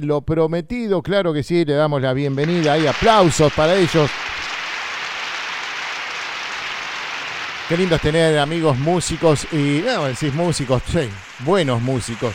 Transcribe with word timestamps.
Lo 0.00 0.20
prometido, 0.20 1.02
claro 1.02 1.32
que 1.32 1.42
sí, 1.42 1.64
le 1.64 1.74
damos 1.74 2.00
la 2.00 2.12
bienvenida. 2.12 2.74
Hay 2.74 2.86
aplausos 2.86 3.52
para 3.52 3.74
ellos. 3.74 4.08
Qué 7.68 7.76
lindo 7.76 7.96
es 7.96 8.00
tener 8.00 8.38
amigos 8.38 8.78
músicos 8.78 9.52
y, 9.52 9.82
no, 9.84 10.04
decís 10.04 10.32
músicos, 10.32 10.84
sí, 10.86 11.08
buenos 11.40 11.82
músicos. 11.82 12.32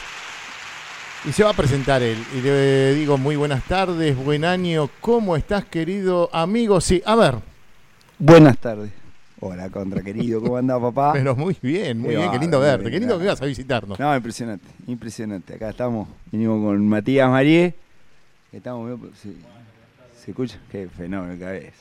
Y 1.23 1.31
se 1.31 1.45
va 1.45 1.51
a 1.51 1.53
presentar 1.53 2.03
él. 2.03 2.21
Y 2.35 2.41
le 2.41 2.95
digo 2.95 3.17
muy 3.17 3.37
buenas 3.37 3.63
tardes, 3.63 4.13
buen 4.17 4.43
año. 4.43 4.89
¿Cómo 4.99 5.37
estás, 5.37 5.63
querido 5.63 6.29
amigo? 6.33 6.81
Sí, 6.81 7.01
a 7.05 7.15
ver. 7.15 7.35
Buenas 8.19 8.57
tardes. 8.57 8.91
Hola, 9.45 9.69
contra 9.69 10.01
querido, 10.01 10.39
¿cómo 10.39 10.55
andás, 10.55 10.79
papá? 10.79 11.11
Pero 11.13 11.35
muy 11.35 11.57
bien, 11.61 11.99
muy 11.99 12.15
bien, 12.15 12.31
qué 12.31 12.39
lindo 12.39 12.61
verte, 12.61 12.89
qué 12.89 12.97
lindo 12.97 13.19
que 13.19 13.25
vas 13.25 13.41
a 13.41 13.45
visitarnos. 13.45 13.99
No, 13.99 14.15
impresionante, 14.15 14.65
impresionante. 14.87 15.55
Acá 15.55 15.69
estamos, 15.71 16.07
vinimos 16.31 16.63
con 16.63 16.87
Matías 16.87 17.29
Marie. 17.29 17.75
Estamos, 18.53 18.97
¿se, 19.21 19.33
¿se 20.23 20.31
escucha? 20.31 20.57
Qué 20.71 20.87
fenómeno 20.87 21.37
que 21.37 21.57
es. 21.57 21.73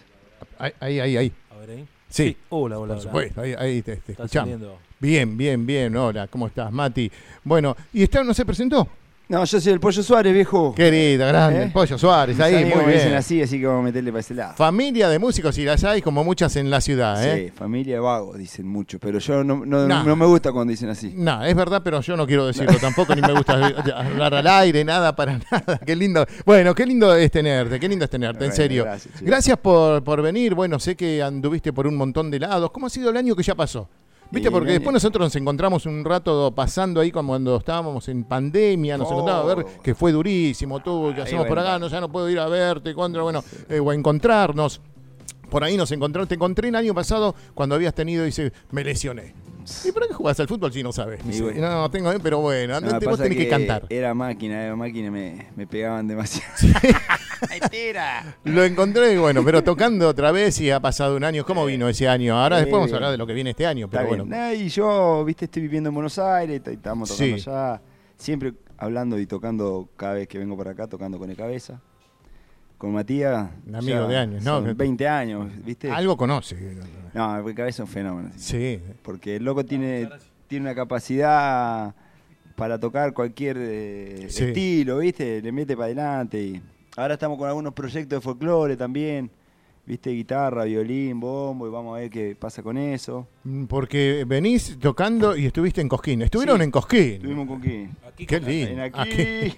Ahí, 0.58 0.72
ahí, 0.80 0.98
ahí. 1.00 1.16
ahí. 1.18 1.32
A 1.52 1.56
ver 1.58 1.70
ahí. 1.70 1.88
Sí, 2.08 2.36
Hola, 2.48 2.78
hola, 2.80 2.94
por 2.94 2.96
hola. 2.96 3.00
supuesto, 3.00 3.40
ahí, 3.42 3.54
ahí 3.56 3.80
te, 3.82 3.94
te 3.96 4.10
Está 4.12 4.24
escuchamos. 4.24 4.50
saliendo. 4.50 4.78
Bien, 4.98 5.36
bien, 5.36 5.64
bien, 5.64 5.96
hola, 5.96 6.26
¿cómo 6.26 6.48
estás, 6.48 6.72
Mati? 6.72 7.12
Bueno, 7.44 7.76
¿y 7.92 8.02
Esteban 8.02 8.26
no 8.26 8.34
se 8.34 8.44
presentó? 8.44 8.88
No, 9.32 9.42
yo 9.46 9.60
soy 9.62 9.72
el 9.72 9.80
Pollo 9.80 10.02
Suárez, 10.02 10.34
viejo. 10.34 10.74
Querida, 10.74 11.26
grande, 11.28 11.60
¿Eh? 11.60 11.62
el 11.64 11.72
Pollo 11.72 11.96
Suárez, 11.96 12.36
Mis 12.36 12.44
ahí, 12.44 12.66
muy 12.66 12.84
me 12.84 12.92
dicen 12.92 13.06
bien. 13.08 13.14
así, 13.18 13.40
así 13.40 13.58
que 13.58 13.66
vamos 13.66 13.80
a 13.80 13.84
meterle 13.84 14.10
para 14.10 14.20
ese 14.20 14.34
lado. 14.34 14.54
Familia 14.56 15.08
de 15.08 15.18
músicos 15.18 15.56
y 15.56 15.64
las 15.64 15.82
hay 15.84 16.02
como 16.02 16.22
muchas 16.22 16.54
en 16.56 16.68
la 16.68 16.82
ciudad, 16.82 17.24
¿eh? 17.26 17.46
Sí, 17.46 17.50
familia 17.58 17.94
de 17.94 18.00
vagos, 18.00 18.36
dicen 18.36 18.68
mucho, 18.68 18.98
pero 18.98 19.18
yo 19.20 19.42
no, 19.42 19.64
no, 19.64 19.88
Nah. 19.88 20.04
no 20.04 20.16
me 20.16 20.26
gusta 20.26 20.52
cuando 20.52 20.70
dicen 20.70 20.90
así. 20.90 21.14
No, 21.16 21.42
es 21.42 21.54
verdad, 21.56 21.80
pero 21.82 22.02
yo 22.02 22.14
no 22.14 22.26
quiero 22.26 22.46
decirlo 22.46 22.76
tampoco, 22.78 23.14
ni 23.14 23.22
me 23.22 23.32
gusta 23.32 23.54
hablar 23.96 24.34
al 24.34 24.46
aire, 24.46 24.84
nada 24.84 25.16
para 25.16 25.38
nada. 25.50 25.78
Qué 25.78 25.96
lindo. 25.96 26.26
Bueno, 26.44 26.74
qué 26.74 26.84
lindo 26.84 27.14
es 27.14 27.30
tenerte, 27.30 27.80
qué 27.80 27.88
lindo 27.88 28.04
es 28.04 28.10
tenerte, 28.10 28.44
en 28.44 28.52
serio. 28.52 28.84
gracias. 28.84 29.22
Gracias 29.22 29.56
por, 29.56 30.04
por 30.04 30.20
venir. 30.20 30.54
Bueno, 30.54 30.78
sé 30.78 30.94
que 30.94 31.22
anduviste 31.22 31.72
por 31.72 31.86
un 31.86 31.96
montón 31.96 32.30
de 32.30 32.38
lados. 32.38 32.70
¿Cómo 32.70 32.86
ha 32.86 32.90
sido 32.90 33.08
el 33.08 33.16
año 33.16 33.34
que 33.34 33.42
ya 33.42 33.54
pasó? 33.54 33.88
¿Viste? 34.32 34.50
Porque 34.50 34.72
después 34.72 34.94
nosotros 34.94 35.26
nos 35.26 35.36
encontramos 35.36 35.84
un 35.86 36.04
rato 36.04 36.52
pasando 36.54 37.00
ahí 37.00 37.10
como 37.12 37.32
cuando 37.32 37.56
estábamos 37.56 38.08
en 38.08 38.24
pandemia, 38.24 38.96
nos 38.96 39.08
Oh. 39.08 39.12
encontrábamos 39.12 39.52
a 39.52 39.54
ver 39.54 39.66
que 39.82 39.94
fue 39.94 40.10
durísimo 40.10 40.80
todo, 40.80 41.14
que 41.14 41.20
hacemos 41.22 41.46
por 41.46 41.58
acá, 41.58 41.78
no, 41.78 41.86
ya 41.88 42.00
no 42.00 42.10
puedo 42.10 42.28
ir 42.30 42.38
a 42.38 42.48
verte, 42.48 42.94
contra, 42.94 43.22
bueno, 43.22 43.44
eh, 43.68 43.78
o 43.78 43.90
a 43.90 43.94
encontrarnos. 43.94 44.80
Por 45.50 45.62
ahí 45.62 45.76
nos 45.76 45.92
encontramos, 45.92 46.28
te 46.28 46.36
encontré 46.36 46.68
el 46.70 46.76
año 46.76 46.94
pasado 46.94 47.34
cuando 47.54 47.74
habías 47.74 47.92
tenido, 47.94 48.24
dice, 48.24 48.52
me 48.70 48.82
lesioné. 48.82 49.34
¿Y 49.84 49.92
para 49.92 50.06
qué 50.06 50.14
jugás 50.14 50.38
al 50.40 50.48
fútbol 50.48 50.72
si 50.72 50.82
no 50.82 50.92
sabes? 50.92 51.24
Me 51.24 51.30
Y 51.30 51.32
dice, 51.32 51.42
bueno. 51.44 51.60
No, 51.70 51.90
tengo, 51.90 52.12
eh, 52.12 52.18
pero 52.22 52.40
bueno, 52.40 52.80
No, 52.80 53.00
vos 53.00 53.18
tenés 53.18 53.36
que, 53.38 53.48
cantar. 53.48 53.86
Era 53.88 54.14
máquina, 54.14 54.64
era 54.64 54.76
máquina, 54.76 55.10
me, 55.10 55.48
me 55.56 55.66
pegaban 55.66 56.06
demasiado. 56.08 56.52
¡Ay, 57.50 57.60
tira! 57.70 58.36
Lo 58.44 58.64
encontré, 58.64 59.18
bueno, 59.18 59.44
pero 59.44 59.62
tocando 59.62 60.08
otra 60.08 60.32
vez 60.32 60.60
y 60.60 60.70
ha 60.70 60.80
pasado 60.80 61.16
un 61.16 61.24
año. 61.24 61.44
¿Cómo 61.44 61.64
vino 61.66 61.88
ese 61.88 62.08
año? 62.08 62.38
Ahora 62.38 62.56
después 62.58 62.74
vamos 62.74 62.92
a 62.92 62.96
hablar 62.96 63.10
de 63.12 63.18
lo 63.18 63.26
que 63.26 63.34
viene 63.34 63.50
este 63.50 63.66
año, 63.66 63.88
pero 63.90 64.06
bueno. 64.06 64.26
y 64.54 64.68
yo, 64.68 65.24
viste, 65.24 65.46
estoy 65.46 65.62
viviendo 65.62 65.88
en 65.88 65.94
Buenos 65.94 66.18
Aires, 66.18 66.60
estamos 66.64 67.08
tocando 67.08 67.38
Sí. 67.38 67.48
allá. 67.50 67.80
Siempre 68.16 68.52
hablando 68.78 69.18
y 69.18 69.26
tocando 69.26 69.88
cada 69.96 70.14
vez 70.14 70.28
que 70.28 70.38
vengo 70.38 70.56
por 70.56 70.68
acá, 70.68 70.86
tocando 70.86 71.18
con 71.18 71.30
el 71.30 71.36
cabeza. 71.36 71.80
Con 72.82 72.90
Matías. 72.94 73.48
Un 73.64 73.76
amigo 73.76 74.00
ya 74.00 74.06
de 74.08 74.16
años, 74.16 74.42
¿no? 74.42 74.60
son 74.60 74.76
20 74.76 75.06
años, 75.06 75.48
¿viste? 75.64 75.88
Algo 75.88 76.16
conoce. 76.16 76.56
No, 77.14 77.38
el 77.38 77.54
cabeza 77.54 77.84
es 77.84 77.88
un 77.88 77.94
fenómeno. 77.94 78.30
Sí. 78.34 78.80
Porque 79.02 79.36
el 79.36 79.44
loco 79.44 79.64
tiene, 79.64 80.08
tiene 80.48 80.64
una 80.66 80.74
capacidad 80.74 81.94
para 82.56 82.80
tocar 82.80 83.12
cualquier 83.12 83.56
eh, 83.60 84.26
Sí. 84.30 84.46
estilo, 84.46 84.98
¿viste? 84.98 85.40
Le 85.40 85.52
mete 85.52 85.76
para 85.76 85.84
adelante. 85.86 86.42
Y 86.42 86.60
ahora 86.96 87.14
estamos 87.14 87.38
con 87.38 87.46
algunos 87.46 87.72
proyectos 87.72 88.16
de 88.16 88.20
folclore 88.20 88.76
también. 88.76 89.30
¿Viste? 89.84 90.10
Guitarra, 90.10 90.62
violín, 90.64 91.18
bombo, 91.18 91.66
y 91.66 91.70
vamos 91.70 91.96
a 91.96 92.00
ver 92.00 92.10
qué 92.10 92.36
pasa 92.36 92.62
con 92.62 92.78
eso. 92.78 93.26
Mm, 93.42 93.64
Porque 93.64 94.24
venís 94.24 94.78
tocando 94.78 95.36
y 95.36 95.46
estuviste 95.46 95.80
en 95.80 95.88
Cosquín. 95.88 96.22
Estuvieron 96.22 96.58
Sí. 96.58 96.62
en 96.64 96.70
Cosquín. 96.70 97.12
Estuvimos 97.14 97.48
con 97.48 97.60
quién. 97.60 97.90
Aquí 98.06 98.24
Qué 98.24 98.38
lindo. 98.40 98.70
En 98.70 98.80
aquí. 98.80 99.00
Aquí, 99.00 99.54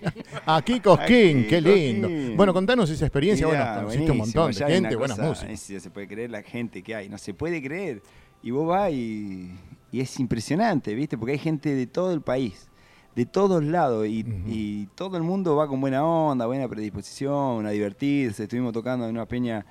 aquí 0.47 0.81
Cosquín, 0.81 1.39
Aquí, 1.41 1.47
qué 1.49 1.61
lindo. 1.61 2.09
Cosquín. 2.09 2.37
Bueno, 2.39 2.55
contanos 2.55 2.89
esa 2.89 3.05
experiencia. 3.05 3.47
Mirá, 3.47 3.59
bueno, 3.65 3.81
conociste 3.83 4.11
un 4.13 4.17
montón 4.19 4.53
de 4.53 4.67
gente, 4.67 4.97
buenas 4.97 5.19
músicas. 5.19 5.61
se 5.61 5.91
puede 5.91 6.09
creer 6.09 6.31
la 6.31 6.43
gente 6.43 6.83
que 6.83 6.95
hay, 6.95 7.09
no 7.11 7.19
se 7.19 7.35
puede 7.35 7.63
creer. 7.63 8.01
Y 8.43 8.51
vos 8.51 8.67
vas 8.67 8.91
y, 8.93 9.51
y 9.93 10.01
es 10.01 10.19
impresionante, 10.21 10.95
¿viste? 10.95 11.19
Porque 11.19 11.33
hay 11.33 11.39
gente 11.39 11.75
de 11.75 11.87
todo 11.87 12.13
el 12.15 12.23
país, 12.23 12.67
de 13.15 13.27
todos 13.27 13.63
lados, 13.63 14.07
y, 14.07 14.25
y 14.47 14.87
todo 14.95 15.19
el 15.19 15.23
mundo 15.23 15.55
va 15.57 15.69
con 15.69 15.83
buena 15.83 16.03
onda, 16.03 16.47
buena 16.47 16.67
predisposición, 16.67 17.67
a 17.67 17.71
divertirse. 17.71 18.45
Estuvimos 18.45 18.73
tocando 18.73 19.05
en 19.05 19.11
una 19.11 19.27
peña 19.27 19.65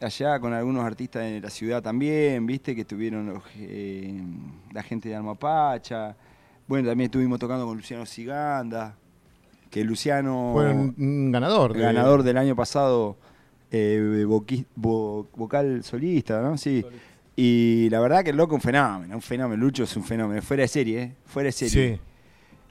allá 0.00 0.38
con 0.38 0.52
algunos 0.52 0.84
artistas 0.84 1.22
de 1.24 1.40
la 1.40 1.50
ciudad 1.50 1.82
también, 1.82 2.46
¿viste? 2.46 2.74
Que 2.74 2.82
estuvieron 2.82 3.26
los, 3.26 3.42
eh, 3.56 4.20
la 4.72 4.82
gente 4.82 5.08
de 5.08 5.16
Almapacha. 5.16 6.16
Bueno, 6.66 6.88
también 6.88 7.06
estuvimos 7.06 7.38
tocando 7.38 7.66
con 7.66 7.76
Luciano 7.76 8.04
Siganda, 8.06 8.94
que 9.70 9.82
Luciano 9.84 10.50
Fue 10.54 10.72
un, 10.72 11.32
ganador. 11.32 11.72
de- 11.74 11.80
ganador 11.80 12.22
del 12.22 12.36
año 12.38 12.54
pasado, 12.54 13.16
eh, 13.70 14.24
voqui- 14.26 14.66
vo- 14.76 15.26
vocal 15.36 15.82
solista, 15.82 16.40
¿no? 16.42 16.56
Sí. 16.58 16.84
Y 17.36 17.88
la 17.90 18.00
verdad 18.00 18.24
que 18.24 18.30
el 18.30 18.36
loco 18.36 18.54
un 18.56 18.60
fenómeno, 18.60 19.14
un 19.14 19.22
fenómeno. 19.22 19.62
Lucho 19.62 19.84
es 19.84 19.96
un 19.96 20.04
fenómeno, 20.04 20.42
fuera 20.42 20.62
de 20.62 20.68
serie, 20.68 21.02
¿eh? 21.02 21.12
Fuera 21.24 21.46
de 21.48 21.52
serie. 21.52 21.94
Sí. 21.96 22.00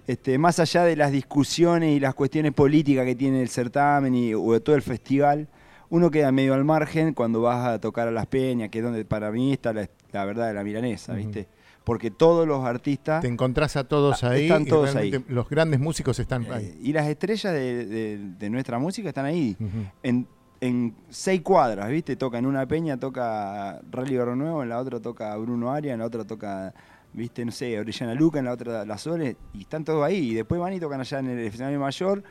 Este, 0.08 0.38
más 0.38 0.60
allá 0.60 0.84
de 0.86 0.96
las 0.96 1.12
discusiones 1.12 1.96
y 1.96 2.00
las 2.00 2.14
cuestiones 2.16 2.54
políticas 2.54 3.06
que 3.06 3.16
tiene 3.16 3.42
el 3.42 3.50
certamen 3.50 4.16
y 4.16 4.34
o 4.34 4.54
de 4.54 4.60
todo 4.62 4.76
el 4.76 4.82
festival, 4.82 5.48
uno 5.90 6.12
queda 6.12 6.32
medio 6.32 6.54
al 6.54 6.66
margen 6.66 7.14
cuando 7.14 7.42
vas 7.42 7.66
a 7.68 7.80
tocar 7.80 8.08
a 8.08 8.12
las 8.12 8.26
peñas, 8.28 8.70
que 8.70 8.80
es 8.80 8.84
donde 8.84 9.06
para 9.06 9.32
mí 9.32 9.54
está 9.54 9.74
la, 9.74 9.90
la 10.12 10.26
verdad 10.26 10.48
de 10.48 10.54
la 10.54 10.64
milanesa. 10.64 11.14
¿viste? 11.14 11.48
Porque 11.84 12.12
todos 12.12 12.46
los 12.48 12.66
artistas 12.66 13.22
Te 13.22 13.28
encontrás 13.30 13.78
a 13.78 13.86
todos 13.86 14.24
Ah, 14.24 14.32
ahí. 14.32 14.44
están 14.44 14.66
todos 14.66 14.96
ahí. 14.96 15.24
Los 15.30 15.48
grandes 15.50 15.80
músicos 15.80 16.20
están 16.20 16.44
eh, 16.44 16.52
ahí. 16.54 16.80
y 16.84 16.92
las 16.94 17.08
estrellas 17.08 17.54
de, 17.54 17.86
de- 17.86 18.18
de 18.38 18.50
nuestra 18.50 18.78
música 18.80 19.08
están 19.08 19.26
ahí. 19.26 19.56
En, 20.04 20.28
en 20.60 20.94
seis 21.10 21.42
cuadras, 21.42 21.88
¿viste? 21.90 22.16
Toca 22.18 22.38
en 22.40 22.46
una 22.46 22.66
peña, 22.68 22.98
toca 23.00 23.80
Rally 23.90 24.18
Barro 24.18 24.36
Nuevo, 24.36 24.64
en 24.64 24.70
la 24.70 24.80
otra 24.80 25.00
toca 25.00 25.36
Bruno 25.38 25.72
Aria, 25.72 25.94
en 25.94 26.00
la 26.00 26.06
otra 26.08 26.26
toca, 26.26 26.74
¿viste? 27.14 27.46
No 27.46 27.52
sé, 27.54 27.80
Orellana 27.80 28.14
Luca, 28.16 28.40
en 28.40 28.46
la 28.46 28.52
otra 28.52 28.84
La 28.84 28.98
Sole, 28.98 29.38
y 29.54 29.62
están 29.62 29.86
todos 29.86 30.04
ahí. 30.04 30.32
Y 30.32 30.34
después 30.34 30.60
van 30.60 30.74
y 30.74 30.80
tocan 30.82 31.00
allá 31.00 31.20
en 31.20 31.30
el 31.30 31.40
escenario 31.40 31.80
mayor, 31.80 32.22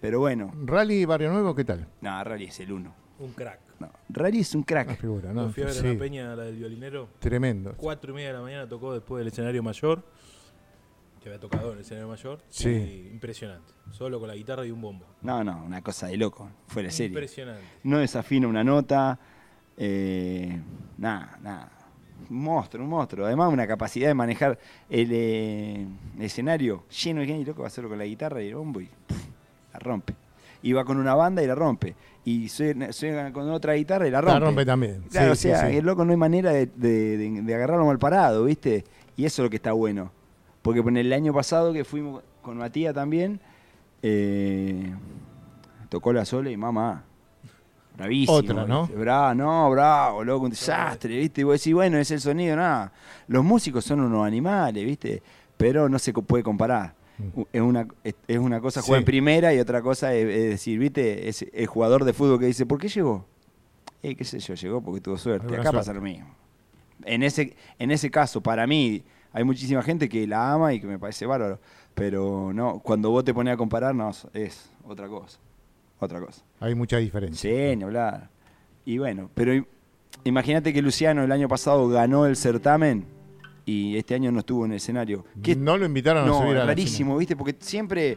pero 0.00 0.20
bueno, 0.20 0.52
Rally 0.64 1.04
Barrio 1.04 1.32
Nuevo, 1.32 1.54
¿qué 1.54 1.64
tal? 1.64 1.86
no, 2.00 2.24
Rally 2.24 2.44
es 2.46 2.60
el 2.60 2.72
uno. 2.72 2.94
Un 3.18 3.32
crack. 3.32 3.60
No, 3.78 3.90
Rally 4.10 4.40
es 4.40 4.54
un 4.54 4.58
Una 4.60 4.66
crack. 4.66 4.98
figura, 4.98 5.32
¿no? 5.32 5.50
Fui 5.50 5.62
a 5.62 5.66
ver 5.66 5.74
Sí, 5.74 5.86
en 5.86 5.92
la 5.94 5.98
peña, 5.98 6.36
la 6.36 6.44
del 6.44 6.56
violinero. 6.56 7.08
Tremendo. 7.18 7.74
Cuatro 7.76 8.12
y 8.12 8.14
media 8.14 8.28
de 8.28 8.34
la 8.34 8.40
mañana 8.42 8.68
tocó 8.68 8.92
después 8.94 9.20
del 9.20 9.28
escenario 9.28 9.62
mayor. 9.62 10.02
Que 11.22 11.30
había 11.30 11.40
tocado 11.40 11.68
en 11.72 11.74
el 11.78 11.80
escenario 11.80 12.08
mayor. 12.08 12.40
Sí. 12.50 12.68
Y 12.70 13.08
impresionante. 13.12 13.72
Solo 13.90 14.18
con 14.20 14.28
la 14.28 14.34
guitarra 14.34 14.64
y 14.66 14.70
un 14.70 14.80
bombo. 14.80 15.06
No, 15.22 15.42
no, 15.42 15.64
una 15.64 15.82
cosa 15.82 16.06
de 16.08 16.16
loco, 16.16 16.48
fuera 16.68 16.88
de 16.88 16.92
serie. 16.92 17.08
Impresionante. 17.08 17.62
No 17.84 17.98
desafina 17.98 18.46
una 18.48 18.62
nota, 18.62 19.18
eh, 19.76 20.60
nada, 20.98 21.38
nada. 21.42 21.72
Un 22.30 22.42
monstruo, 22.42 22.84
un 22.84 22.90
monstruo. 22.90 23.26
Además, 23.26 23.52
una 23.52 23.66
capacidad 23.66 24.08
de 24.08 24.14
manejar 24.14 24.58
el, 24.88 25.08
eh, 25.12 25.86
escenario 26.20 26.84
lleno 26.88 27.20
de 27.20 27.26
gente 27.26 27.42
y 27.42 27.44
loco 27.46 27.62
va 27.62 27.66
a 27.66 27.68
hacerlo 27.68 27.88
con 27.90 27.98
la 27.98 28.04
guitarra 28.04 28.42
y 28.42 28.48
el 28.48 28.54
bombo 28.54 28.80
y 28.80 28.86
pff, 28.86 29.26
rompe. 29.78 30.14
Y 30.62 30.72
va 30.72 30.84
con 30.84 30.96
una 30.98 31.14
banda 31.14 31.42
y 31.42 31.46
la 31.46 31.54
rompe. 31.54 31.94
Y 32.24 32.48
suena, 32.48 32.92
suena 32.92 33.32
con 33.32 33.48
otra 33.50 33.74
guitarra 33.74 34.08
y 34.08 34.10
la 34.10 34.20
rompe. 34.20 34.40
La 34.40 34.46
rompe 34.46 34.66
también. 34.66 35.02
Claro, 35.10 35.34
Sí, 35.36 35.48
o 35.48 35.56
sea, 35.56 35.68
sí, 35.70 35.76
el 35.76 35.84
loco 35.86 36.04
no 36.04 36.10
hay 36.10 36.16
manera 36.16 36.50
de, 36.52 36.66
de- 36.66 37.16
de- 37.18 37.42
de 37.42 37.54
agarrarlo 37.54 37.86
mal 37.86 37.98
parado, 37.98 38.44
¿viste? 38.44 38.84
Y 39.16 39.24
eso 39.24 39.42
es 39.42 39.44
lo 39.46 39.50
que 39.50 39.56
está 39.56 39.72
bueno. 39.72 40.10
Porque 40.62 40.80
en 40.80 40.96
el 40.96 41.12
año 41.12 41.32
pasado 41.32 41.72
que 41.72 41.84
fuimos 41.84 42.22
con 42.42 42.56
Matías 42.58 42.94
también, 42.94 43.38
eh, 44.02 44.92
tocó 45.88 46.12
la 46.12 46.24
sola 46.24 46.50
y 46.50 46.56
mamá. 46.56 47.04
Bravísimo. 47.96 48.36
Otra, 48.36 48.66
¿no? 48.66 48.86
Bravo, 48.88 49.34
no, 49.34 49.70
bravo, 49.70 50.24
loco, 50.24 50.44
un 50.44 50.50
desastre, 50.50 51.16
¿viste? 51.16 51.40
Y 51.40 51.44
vos 51.44 51.58
decís, 51.58 51.72
bueno, 51.72 51.96
es 51.98 52.10
el 52.10 52.20
sonido, 52.20 52.54
nada. 52.56 52.92
Los 53.28 53.42
músicos 53.44 53.84
son 53.84 54.00
unos 54.00 54.26
animales, 54.26 54.84
¿viste? 54.84 55.22
Pero 55.56 55.88
no 55.88 55.98
se 55.98 56.12
puede 56.12 56.42
comparar. 56.44 56.92
Mm. 57.18 57.40
Es 57.52 57.60
una, 57.62 57.88
es, 58.04 58.38
una 58.38 58.60
cosa 58.60 58.82
jugar 58.82 58.98
Sí. 58.98 59.02
en 59.02 59.06
primera 59.06 59.54
y 59.54 59.58
otra 59.58 59.80
cosa 59.82 60.14
es, 60.14 60.26
es 60.26 60.50
decir, 60.50 60.78
¿viste? 60.78 61.28
Es 61.28 61.44
el 61.52 61.66
jugador 61.66 62.04
de 62.04 62.12
fútbol 62.12 62.38
que 62.38 62.46
dice, 62.46 62.66
¿por 62.66 62.78
qué 62.78 62.88
llegó? 62.88 63.24
Eh, 64.02 64.14
qué 64.14 64.24
sé 64.24 64.38
yo, 64.38 64.54
llegó 64.54 64.80
porque 64.82 65.00
tuvo 65.00 65.16
suerte. 65.16 65.46
Acá 65.46 65.62
suerte. 65.62 65.78
pasa 65.78 65.92
lo 65.94 66.00
mismo. 66.02 66.28
En 67.04 67.22
ese, 67.22 67.54
en 67.78 67.90
ese 67.90 68.10
caso, 68.10 68.42
para 68.42 68.66
mí, 68.66 69.02
hay 69.32 69.44
muchísima 69.44 69.82
gente 69.82 70.08
que 70.08 70.26
la 70.26 70.52
ama 70.52 70.72
y 70.74 70.80
que 70.80 70.86
me 70.86 70.98
parece 70.98 71.26
bárbaro. 71.26 71.58
Pero 71.94 72.52
no, 72.52 72.78
cuando 72.80 73.10
vos 73.10 73.24
te 73.24 73.32
pones 73.32 73.54
a 73.54 73.56
comparar, 73.56 73.94
no, 73.94 74.10
es 74.34 74.70
otra 74.84 75.08
cosa. 75.08 75.38
Otra 75.98 76.20
cosa. 76.20 76.42
Hay 76.60 76.74
mucha 76.74 76.98
diferencia. 76.98 77.50
Sí, 77.50 77.76
ni 77.76 77.82
hablar. 77.84 78.28
Y 78.84 78.98
bueno, 78.98 79.30
pero 79.34 79.54
im- 79.54 79.66
imagínate 80.24 80.72
que 80.74 80.82
Luciano 80.82 81.24
el 81.24 81.32
año 81.32 81.48
pasado 81.48 81.88
ganó 81.88 82.26
el 82.26 82.36
certamen 82.36 83.06
y 83.66 83.96
este 83.96 84.14
año 84.14 84.32
no 84.32 84.38
estuvo 84.38 84.64
en 84.64 84.70
el 84.70 84.76
escenario. 84.76 85.26
¿Qué 85.42 85.56
No 85.56 85.76
lo 85.76 85.84
invitaron 85.84 86.24
a 86.24 86.26
no, 86.26 86.40
subir 86.40 86.56
a 86.56 86.64
rarísimo, 86.64 87.18
¿viste? 87.18 87.36
Porque 87.36 87.56
siempre 87.58 88.16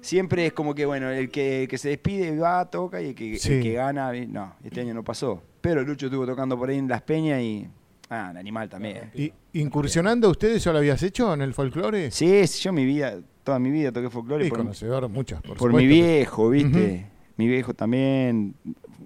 siempre 0.00 0.46
es 0.46 0.52
como 0.52 0.74
que, 0.74 0.86
bueno, 0.86 1.10
el 1.10 1.28
que, 1.28 1.62
el 1.62 1.68
que 1.68 1.76
se 1.76 1.90
despide 1.90 2.38
va, 2.38 2.64
toca 2.70 3.02
y 3.02 3.08
el 3.08 3.14
que, 3.14 3.34
el 3.34 3.62
que 3.62 3.72
gana, 3.72 4.12
no, 4.12 4.54
este 4.62 4.80
año 4.80 4.94
no 4.94 5.02
pasó. 5.02 5.42
Pero 5.60 5.82
Lucho 5.82 6.06
estuvo 6.06 6.24
tocando 6.24 6.56
por 6.56 6.70
ahí 6.70 6.78
en 6.78 6.88
Las 6.88 7.02
Peñas 7.02 7.40
y, 7.42 7.66
ah, 8.08 8.28
el 8.30 8.36
animal 8.36 8.68
también. 8.68 9.10
¿Y 9.14 9.32
incursionando 9.54 10.30
ustedes 10.30 10.62
ya 10.62 10.72
lo 10.72 10.78
habías 10.78 11.02
hecho 11.02 11.34
en 11.34 11.42
el 11.42 11.52
folclore? 11.52 12.10
Sí, 12.12 12.46
sí, 12.46 12.62
yo 12.62 12.72
mi 12.72 12.84
vida, 12.84 13.18
toda 13.42 13.58
mi 13.58 13.70
vida 13.70 13.90
toqué 13.90 14.08
folclore 14.08 14.44
Sí, 14.44 14.50
por, 14.50 14.58
conocedor, 14.60 15.08
muchas, 15.08 15.42
por, 15.42 15.56
por 15.56 15.72
mi 15.72 15.86
viejo, 15.86 16.50
¿viste? 16.50 17.10
Mi 17.36 17.48
viejo 17.48 17.74
también, 17.74 18.54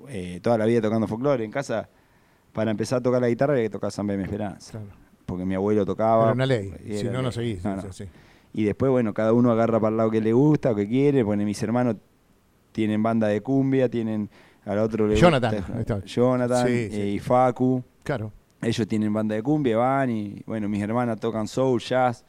eh, 0.09 0.39
toda 0.43 0.59
la 0.59 0.67
vida 0.67 0.83
tocando 0.83 1.07
folclore. 1.07 1.45
En 1.45 1.51
casa, 1.51 1.89
para 2.53 2.71
empezar 2.71 2.99
a 2.99 3.03
tocar 3.03 3.21
la 3.23 3.29
guitarra, 3.29 3.55
había 3.55 3.65
que 3.65 3.71
tocar 3.71 3.91
Samba 3.91 4.13
de 4.13 4.19
mi 4.19 4.25
Esperanza. 4.25 4.73
Claro. 4.73 5.10
Porque 5.31 5.45
mi 5.47 5.55
abuelo 5.55 5.87
tocaba. 5.87 6.25
Era 6.25 6.33
una 6.33 6.47
ley, 6.47 6.73
si 6.91 7.05
no, 7.05 7.23
no 7.23 7.33
seguís. 7.33 7.65
No, 7.65 7.77
no. 7.77 7.83
sí, 7.83 7.89
sí. 7.93 8.05
Y 8.53 8.65
después, 8.65 8.91
bueno, 8.91 9.15
cada 9.15 9.33
uno 9.33 9.53
agarra 9.53 9.79
para 9.79 9.91
el 9.93 9.97
lado 9.97 10.11
que 10.11 10.21
le 10.21 10.33
gusta 10.33 10.73
o 10.73 10.75
que 10.75 10.89
quiere. 10.89 11.25
Mis 11.25 11.63
hermanos 11.63 11.97
tienen 12.73 13.03
banda 13.03 13.29
de 13.29 13.41
cumbia, 13.41 13.89
tienen 13.89 14.29
al 14.65 14.79
otro 14.79 15.07
le 15.07 15.17
Jonathan, 15.17 15.65
gusta-. 15.77 16.05
Jonathan 16.05 16.67
Sí, 16.67 16.73
eh, 16.73 16.89
sí. 16.91 17.01
y 17.01 17.19
Facu. 17.21 17.83
Claro. 18.03 18.33
Ellos 18.61 18.87
tienen 18.87 19.13
banda 19.13 19.35
de 19.35 19.43
cumbia, 19.43 19.79
van 19.79 20.11
y 20.11 20.43
bueno, 20.47 20.69
mis 20.69 20.83
hermanas 20.83 21.19
tocan 21.19 21.49
soul, 21.49 21.81
jazz. 21.81 22.25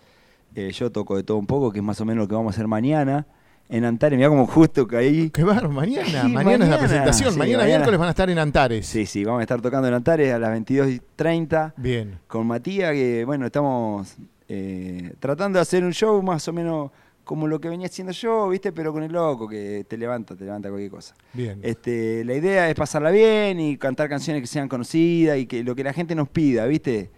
Eh, 0.56 0.72
yo 0.72 0.92
toco 0.92 1.18
de 1.18 1.24
todo 1.24 1.38
un 1.38 1.48
poco, 1.48 1.72
que 1.72 1.80
es 1.80 1.84
más 1.84 2.00
o 2.02 2.06
menos 2.06 2.24
lo 2.24 2.28
que 2.28 2.36
vamos 2.36 2.54
a 2.54 2.56
hacer 2.56 2.68
mañana. 2.68 3.26
En 3.74 3.86
Antares, 3.86 4.18
mira 4.18 4.28
como 4.30 4.46
justo 4.48 4.86
caí. 4.86 5.30
Qué 5.30 5.44
bar, 5.44 5.70
mañana. 5.70 6.24
Sí, 6.24 6.28
mañana, 6.28 6.66
es 6.66 6.72
la 6.72 6.78
presentación. 6.78 7.32
Sí, 7.34 7.40
mañana, 7.40 7.60
mañana. 7.60 7.78
miércoles 7.78 8.00
van 8.00 8.08
a 8.08 8.12
estar 8.12 8.30
en 8.30 8.38
Antares. 8.38 8.86
Sí, 8.86 9.06
sí, 9.06 9.24
vamos 9.24 9.40
a 9.40 9.44
estar 9.44 9.62
tocando 9.62 9.88
en 9.88 9.94
Antares 9.94 10.34
a 10.34 10.38
las 10.40 10.52
22.30 10.60 11.74
Bien. 11.78 12.20
con 12.28 12.48
Matías, 12.48 12.92
que 12.92 13.24
bueno, 13.26 13.46
estamos 13.46 14.16
eh, 14.50 15.14
tratando 15.20 15.58
de 15.58 15.62
hacer 15.62 15.84
un 15.84 15.94
show 15.94 16.22
más 16.22 16.48
o 16.48 16.54
menos 16.54 16.92
como 17.24 17.48
lo 17.48 17.62
que 17.62 17.70
venía 17.70 17.88
haciendo 17.88 18.12
yo, 18.12 18.50
¿viste? 18.50 18.74
Pero 18.74 18.92
con 18.92 19.04
el 19.04 19.12
loco, 19.14 19.48
que 19.48 19.86
te 19.88 19.96
levanta, 19.98 20.36
te 20.36 20.44
levanta 20.44 20.68
cualquier 20.70 20.92
cosa. 20.92 21.16
Bien. 21.32 21.60
Este, 21.64 22.26
la 22.26 22.34
idea 22.34 22.70
es 22.70 22.76
pasarla 22.76 23.10
bien 23.12 23.60
y 23.60 23.78
cantar 23.78 24.10
canciones 24.10 24.42
que 24.42 24.48
sean 24.48 24.68
conocidas 24.68 25.38
y 25.38 25.46
que 25.46 25.64
lo 25.64 25.76
que 25.76 25.84
la 25.86 25.94
gente 25.94 26.14
nos 26.14 26.28
pida, 26.28 26.66
¿viste? 26.66 27.10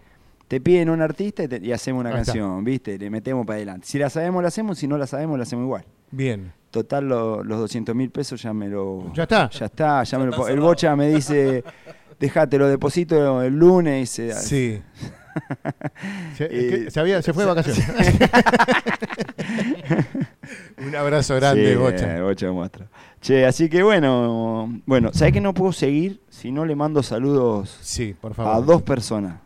Te 0.46 0.60
piden 0.60 0.90
un 0.90 1.00
artista 1.00 1.42
y, 1.42 1.48
te- 1.48 1.58
y 1.66 1.72
hacemos 1.72 2.02
una 2.02 2.10
Ahí 2.10 2.20
está. 2.20 2.32
canción, 2.32 2.62
¿viste? 2.62 2.96
Le 2.98 3.10
metemos 3.10 3.44
para 3.44 3.56
adelante. 3.56 3.86
Si 3.88 3.98
la 3.98 4.08
sabemos, 4.10 4.42
la 4.42 4.48
hacemos, 4.48 4.78
si 4.78 4.86
no 4.86 4.98
la 4.98 5.06
sabemos, 5.08 5.36
la 5.38 5.42
hacemos 5.44 5.64
igual. 5.64 5.84
Bien. 6.14 6.52
Total, 6.70 7.06
lo- 7.08 7.44
los 7.44 7.58
200 7.60 7.94
mil 7.94 8.10
pesos 8.10 8.42
ya 8.42 8.52
me 8.52 8.68
lo... 8.68 9.12
¿Ya 9.14 9.22
está? 9.24 9.48
Ya 9.50 9.66
está, 9.66 10.02
ya 10.02 10.18
me 10.18 10.26
lo 10.26 10.48
El 10.48 10.58
bocha 10.60 10.96
me 10.96 11.08
dice, 11.08 11.62
dejate, 12.18 12.58
lo 12.58 12.66
deposito 12.68 13.42
el 13.42 13.54
lunes 13.54 14.02
y 14.02 14.06
se... 14.12 14.32
Sí. 14.34 14.82
Se, 16.36 16.48
Eh, 16.50 16.90
se 16.90 17.00
había- 17.00 17.20
se 17.22 17.32
fue 17.32 17.42
de 17.44 17.48
vacaciones. 17.50 17.84
Un 20.86 20.94
abrazo 20.94 21.34
grande, 21.36 21.70
Sí, 21.72 21.76
Bocha. 21.76 22.16
eh, 22.16 22.22
Bocha 22.22 22.50
muestra. 22.52 22.86
Che, 23.20 23.44
así 23.46 23.68
que 23.68 23.82
bueno, 23.82 24.80
bueno, 24.86 25.10
¿sabés 25.12 25.32
que 25.32 25.40
no 25.40 25.54
puedo 25.54 25.72
seguir 25.72 26.20
si 26.28 26.52
no 26.52 26.64
le 26.64 26.74
mando 26.76 27.02
saludos 27.02 27.76
Sí, 27.80 28.14
por 28.20 28.32
a 28.32 28.34
favor. 28.34 28.66
dos 28.66 28.82
personas? 28.82 29.40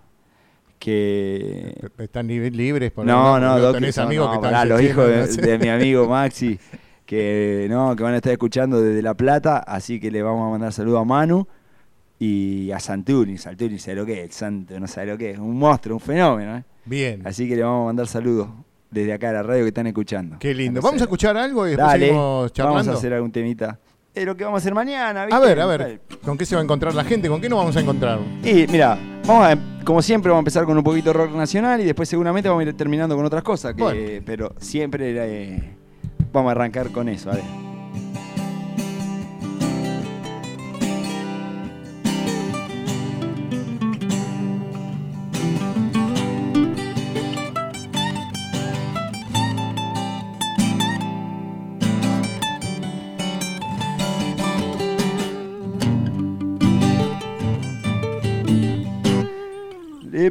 Que... 0.78 1.74
Están 1.98 2.26
li- 2.28 2.50
libres. 2.50 2.90
por 2.92 3.04
No, 3.04 3.38
no, 3.40 3.72
tenés 3.72 3.98
amigos 3.98 4.32
que 4.32 4.38
pará, 4.40 4.64
los 4.64 4.80
hijos 4.80 5.36
de, 5.36 5.58
mi 5.58 5.68
amigo 5.68 6.08
Maxi, 6.08 6.58
que 7.04 7.66
no, 7.68 7.96
que 7.96 8.02
van 8.02 8.14
a 8.14 8.16
estar 8.16 8.32
escuchando 8.32 8.80
desde 8.80 9.02
La 9.02 9.14
Plata, 9.14 9.58
así 9.58 9.98
que 9.98 10.10
le 10.10 10.22
vamos 10.22 10.46
a 10.46 10.50
mandar 10.50 10.72
saludos 10.72 11.00
a 11.02 11.04
Manu 11.04 11.46
y 12.18 12.70
a 12.70 12.78
Santuri. 12.80 13.38
Santuri 13.38 13.78
sabe 13.78 13.96
lo 13.96 14.06
que 14.06 14.20
es, 14.20 14.24
el 14.24 14.32
santo 14.32 14.78
no 14.78 14.86
sabe 14.86 15.08
lo 15.08 15.18
que 15.18 15.30
es, 15.30 15.38
un 15.38 15.58
monstruo, 15.58 15.96
un 15.96 16.00
fenómeno, 16.00 16.56
¿eh? 16.58 16.64
Bien. 16.84 17.22
Así 17.26 17.48
que 17.48 17.56
le 17.56 17.62
vamos 17.62 17.82
a 17.82 17.86
mandar 17.86 18.06
saludos 18.06 18.48
desde 18.90 19.12
acá 19.12 19.30
a 19.30 19.32
la 19.34 19.42
radio 19.42 19.64
que 19.64 19.68
están 19.68 19.86
escuchando. 19.86 20.36
Qué 20.38 20.54
lindo. 20.54 20.80
Vamos 20.80 21.00
a 21.00 21.04
escuchar 21.04 21.36
algo 21.36 21.66
y 21.66 21.70
después 21.70 21.86
Dale, 21.86 22.06
seguimos 22.06 22.52
charlando. 22.52 22.78
vamos 22.78 22.94
a 22.94 22.98
hacer 22.98 23.12
algún 23.14 23.32
temita. 23.32 23.78
Es 24.14 24.24
lo 24.24 24.36
que 24.36 24.42
vamos 24.44 24.58
a 24.58 24.62
hacer 24.62 24.74
mañana, 24.74 25.28
A 25.30 25.38
ver, 25.38 25.60
a 25.60 25.66
ver, 25.66 26.00
¿con 26.24 26.36
qué 26.36 26.44
se 26.44 26.54
va 26.56 26.60
a 26.60 26.64
encontrar 26.64 26.94
la 26.94 27.04
gente? 27.04 27.28
¿Con 27.28 27.40
qué 27.40 27.48
nos 27.48 27.58
vamos 27.58 27.76
a 27.76 27.80
encontrar? 27.80 28.18
Y 28.42 28.66
mira, 28.66 28.98
vamos 29.28 29.46
a, 29.46 29.84
como 29.84 30.02
siempre 30.02 30.30
vamos 30.30 30.38
a 30.38 30.42
empezar 30.42 30.64
con 30.64 30.76
un 30.76 30.82
poquito 30.82 31.10
de 31.10 31.12
rock 31.12 31.32
nacional 31.32 31.80
y 31.80 31.84
después 31.84 32.08
seguramente 32.08 32.48
vamos 32.48 32.64
a 32.64 32.68
ir 32.68 32.76
terminando 32.76 33.14
con 33.14 33.24
otras 33.24 33.42
cosas, 33.42 33.74
que, 33.74 33.82
Bueno. 33.82 34.22
pero 34.24 34.54
siempre 34.58 35.14
eh, 35.16 35.74
vamos 36.32 36.48
a 36.48 36.52
arrancar 36.52 36.90
con 36.90 37.08
eso, 37.08 37.30
a 37.30 37.34
ver. 37.34 37.67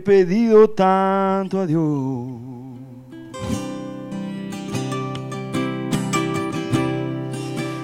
Pedido 0.08 0.70
tanto 0.70 1.60
a 1.60 1.68
Dios. 1.68 1.84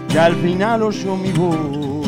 Que 0.08 0.18
al 0.18 0.34
final 0.38 0.84
oyó 0.84 1.18
mi 1.18 1.34
voz. 1.34 2.08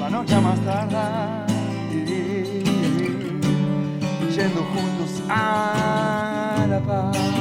La 0.00 0.08
noche 0.08 0.40
más 0.40 0.58
tarde, 0.60 0.96
yendo 4.34 4.62
juntos 4.72 5.22
a 5.28 6.66
la 6.70 6.80
paz 6.80 7.36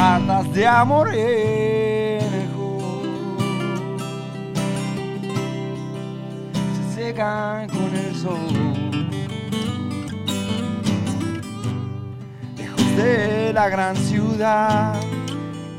cartas 0.00 0.52
de 0.54 0.66
amor 0.66 1.08
Lejos 12.56 12.96
de 12.96 13.52
la 13.54 13.68
gran 13.68 13.96
ciudad, 13.96 14.94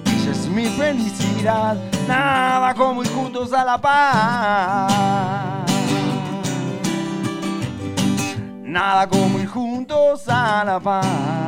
ella 0.06 0.32
es 0.32 0.48
mi 0.48 0.66
felicidad, 0.66 1.78
nada 2.08 2.74
como 2.74 3.04
ir 3.04 3.12
juntos 3.12 3.54
a 3.54 3.64
la 3.64 3.78
paz. 3.80 4.92
Nada 8.64 9.08
como 9.08 9.38
ir 9.40 9.48
juntos 9.48 10.28
a 10.28 10.64
la 10.66 10.80
paz. 10.80 11.42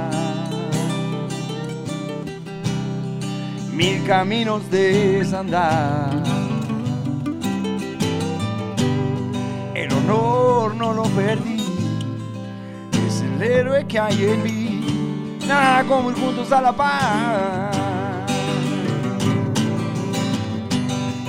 mil 3.73 4.03
caminos 4.05 4.69
desandar. 4.69 6.42
Honor 10.13 10.75
no 10.75 10.93
lo 10.93 11.03
perdí, 11.03 11.57
es 13.07 13.21
el 13.21 13.41
héroe 13.41 13.85
que 13.87 13.99
hay 13.99 14.25
en 14.25 14.43
mí. 14.43 15.39
Nada 15.47 15.83
como 15.85 16.11
ir 16.11 16.17
juntos 16.17 16.51
a 16.51 16.61
la 16.61 16.71
paz. 16.71 17.75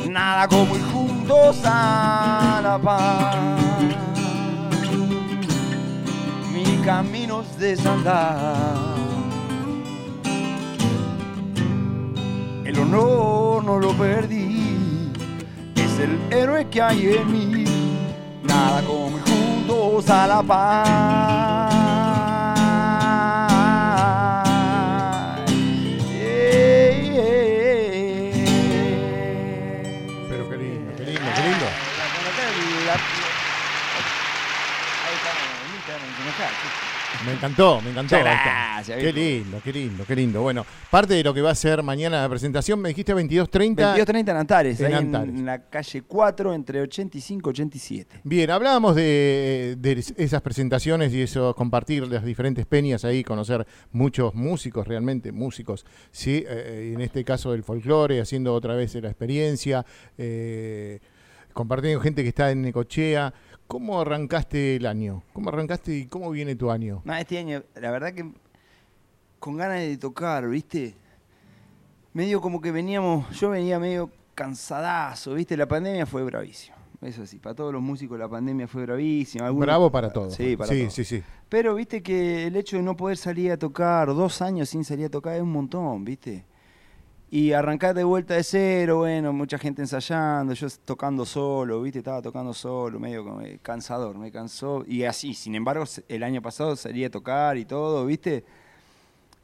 Nada 0.08 0.46
como 0.48 0.76
ir 0.76 0.84
juntos 0.92 1.62
a 1.64 2.60
la 2.62 2.78
paz. 2.78 3.36
Mil 6.52 6.84
caminos 6.84 7.58
desandar. 7.58 8.84
El 12.64 12.78
honor 12.78 13.64
no 13.64 13.78
lo 13.78 13.92
perdí, 13.94 15.10
es 15.74 15.98
el 15.98 16.18
héroe 16.30 16.68
que 16.68 16.82
hay 16.82 17.14
en 17.14 17.32
mí. 17.32 17.73
Nada 18.54 18.82
como 18.82 19.18
juntos 19.18 20.08
a 20.10 20.26
la 20.28 20.42
paz. 20.42 21.74
Pero 30.28 30.48
qué 30.50 30.56
lindo, 30.56 30.92
qué 30.96 31.04
lindo, 31.04 31.30
qué 31.34 31.42
lindo. 31.42 31.66
Ahí 35.04 35.14
está, 35.16 36.46
Me 37.26 37.32
encantó, 37.32 37.80
me 37.80 37.90
encantó. 37.90 38.16
Gracias, 38.18 38.98
Qué 38.98 39.12
lindo, 39.12 39.60
qué 39.64 39.72
lindo, 39.72 40.04
qué 40.06 40.16
lindo. 40.16 40.42
Bueno, 40.42 40.66
parte 40.90 41.14
de 41.14 41.24
lo 41.24 41.32
que 41.32 41.40
va 41.40 41.50
a 41.50 41.54
ser 41.54 41.82
mañana 41.82 42.20
la 42.22 42.28
presentación, 42.28 42.80
me 42.80 42.90
dijiste 42.90 43.14
22.30. 43.14 43.76
22.30 43.96 44.30
en 44.30 44.36
Antares, 44.36 44.80
En 44.80 44.86
ahí 44.86 44.92
Antares. 44.94 45.28
en 45.34 45.46
la 45.46 45.62
calle 45.70 46.02
4 46.02 46.54
entre 46.54 46.80
85 46.82 47.48
y 47.48 47.50
87. 47.50 48.20
Bien, 48.24 48.50
hablábamos 48.50 48.94
de, 48.94 49.76
de 49.78 50.04
esas 50.16 50.42
presentaciones 50.42 51.12
y 51.14 51.22
eso, 51.22 51.54
compartir 51.54 52.06
las 52.08 52.24
diferentes 52.24 52.66
peñas 52.66 53.04
ahí, 53.04 53.24
conocer 53.24 53.66
muchos 53.92 54.34
músicos, 54.34 54.86
realmente 54.86 55.32
músicos, 55.32 55.86
sí, 56.10 56.44
Eh, 56.46 56.92
en 56.94 57.00
este 57.00 57.24
caso 57.24 57.52
del 57.52 57.62
folclore, 57.64 58.20
haciendo 58.20 58.52
otra 58.54 58.74
vez 58.74 58.94
la 58.96 59.08
experiencia, 59.08 59.84
eh, 60.18 61.00
compartiendo 61.52 62.00
gente 62.00 62.22
que 62.22 62.28
está 62.28 62.50
en 62.50 62.62
Necochea. 62.62 63.32
¿Cómo 63.66 64.00
arrancaste 64.00 64.76
el 64.76 64.86
año? 64.86 65.22
¿Cómo 65.32 65.48
arrancaste 65.48 65.96
y 65.96 66.06
cómo 66.06 66.30
viene 66.30 66.54
tu 66.54 66.70
año? 66.70 67.02
No, 67.04 67.14
este 67.14 67.38
año, 67.38 67.62
la 67.74 67.90
verdad 67.90 68.12
que 68.12 68.30
con 69.38 69.56
ganas 69.56 69.80
de 69.80 69.96
tocar, 69.96 70.48
¿viste? 70.48 70.94
Medio 72.12 72.40
como 72.40 72.60
que 72.60 72.70
veníamos, 72.70 73.28
yo 73.38 73.50
venía 73.50 73.78
medio 73.78 74.10
cansadazo, 74.34 75.34
¿viste? 75.34 75.56
La 75.56 75.66
pandemia 75.66 76.06
fue 76.06 76.22
bravísima. 76.24 76.76
Eso 77.00 77.26
sí, 77.26 77.38
para 77.38 77.54
todos 77.54 77.72
los 77.72 77.82
músicos 77.82 78.18
la 78.18 78.28
pandemia 78.28 78.66
fue 78.68 78.82
bravísima. 78.86 79.46
Algunos- 79.46 79.66
Bravo 79.66 79.90
para 79.90 80.10
todos. 80.12 80.34
Sí, 80.34 80.56
para 80.56 80.70
sí, 80.70 80.80
todos. 80.82 80.94
sí, 80.94 81.04
sí. 81.04 81.22
Pero 81.48 81.74
viste 81.74 82.02
que 82.02 82.46
el 82.46 82.56
hecho 82.56 82.76
de 82.76 82.82
no 82.82 82.96
poder 82.96 83.16
salir 83.18 83.50
a 83.52 83.58
tocar, 83.58 84.08
dos 84.08 84.40
años 84.40 84.68
sin 84.70 84.84
salir 84.84 85.06
a 85.06 85.10
tocar 85.10 85.34
es 85.36 85.42
un 85.42 85.52
montón, 85.52 86.04
¿viste? 86.04 86.44
Y 87.30 87.52
arrancar 87.52 87.94
de 87.94 88.04
vuelta 88.04 88.34
de 88.34 88.44
cero, 88.44 88.98
bueno, 88.98 89.32
mucha 89.32 89.58
gente 89.58 89.82
ensayando, 89.82 90.52
yo 90.52 90.68
tocando 90.84 91.26
solo, 91.26 91.82
¿viste? 91.82 91.98
Estaba 91.98 92.22
tocando 92.22 92.54
solo, 92.54 93.00
medio 93.00 93.40
eh, 93.40 93.58
cansador, 93.60 94.16
me 94.16 94.30
cansó. 94.30 94.84
Y 94.86 95.02
así, 95.04 95.34
sin 95.34 95.54
embargo, 95.54 95.84
el 96.08 96.22
año 96.22 96.40
pasado 96.42 96.76
salí 96.76 97.04
a 97.04 97.10
tocar 97.10 97.56
y 97.56 97.64
todo, 97.64 98.06
¿viste? 98.06 98.44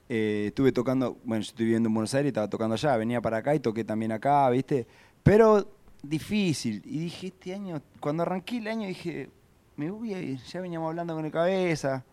Eh, 0.09 0.47
estuve 0.49 0.73
tocando, 0.73 1.19
bueno, 1.25 1.43
yo 1.43 1.51
estoy 1.51 1.67
viviendo 1.67 1.89
en 1.89 1.95
Buenos 1.95 2.15
Aires 2.15 2.31
estaba 2.31 2.49
tocando 2.49 2.75
allá, 2.75 2.97
venía 2.97 3.21
para 3.21 3.39
acá 3.39 3.55
y 3.55 3.61
toqué 3.61 3.85
también 3.85 4.13
acá, 4.13 4.49
¿viste? 4.51 4.87
Pero 5.23 5.67
difícil. 6.03 6.83
Y 6.85 6.99
dije, 6.99 7.29
este 7.29 7.55
año, 7.55 7.81
cuando 7.99 8.23
arranqué 8.23 8.59
el 8.59 8.69
año 8.69 8.87
dije, 8.87 9.31
me 9.77 9.91
voy 9.91 10.15
a 10.15 10.21
ir, 10.21 10.39
ya 10.43 10.61
veníamos 10.61 10.89
hablando 10.89 11.15
con 11.15 11.25
el 11.25 11.33
cabeza. 11.33 12.05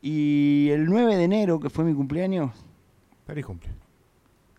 Y 0.00 0.70
el 0.70 0.86
9 0.86 1.16
de 1.16 1.24
enero, 1.24 1.60
que 1.60 1.70
fue 1.70 1.84
mi 1.84 1.94
cumpleaños, 1.94 2.50
Feliz 3.26 3.46
cumple. 3.46 3.81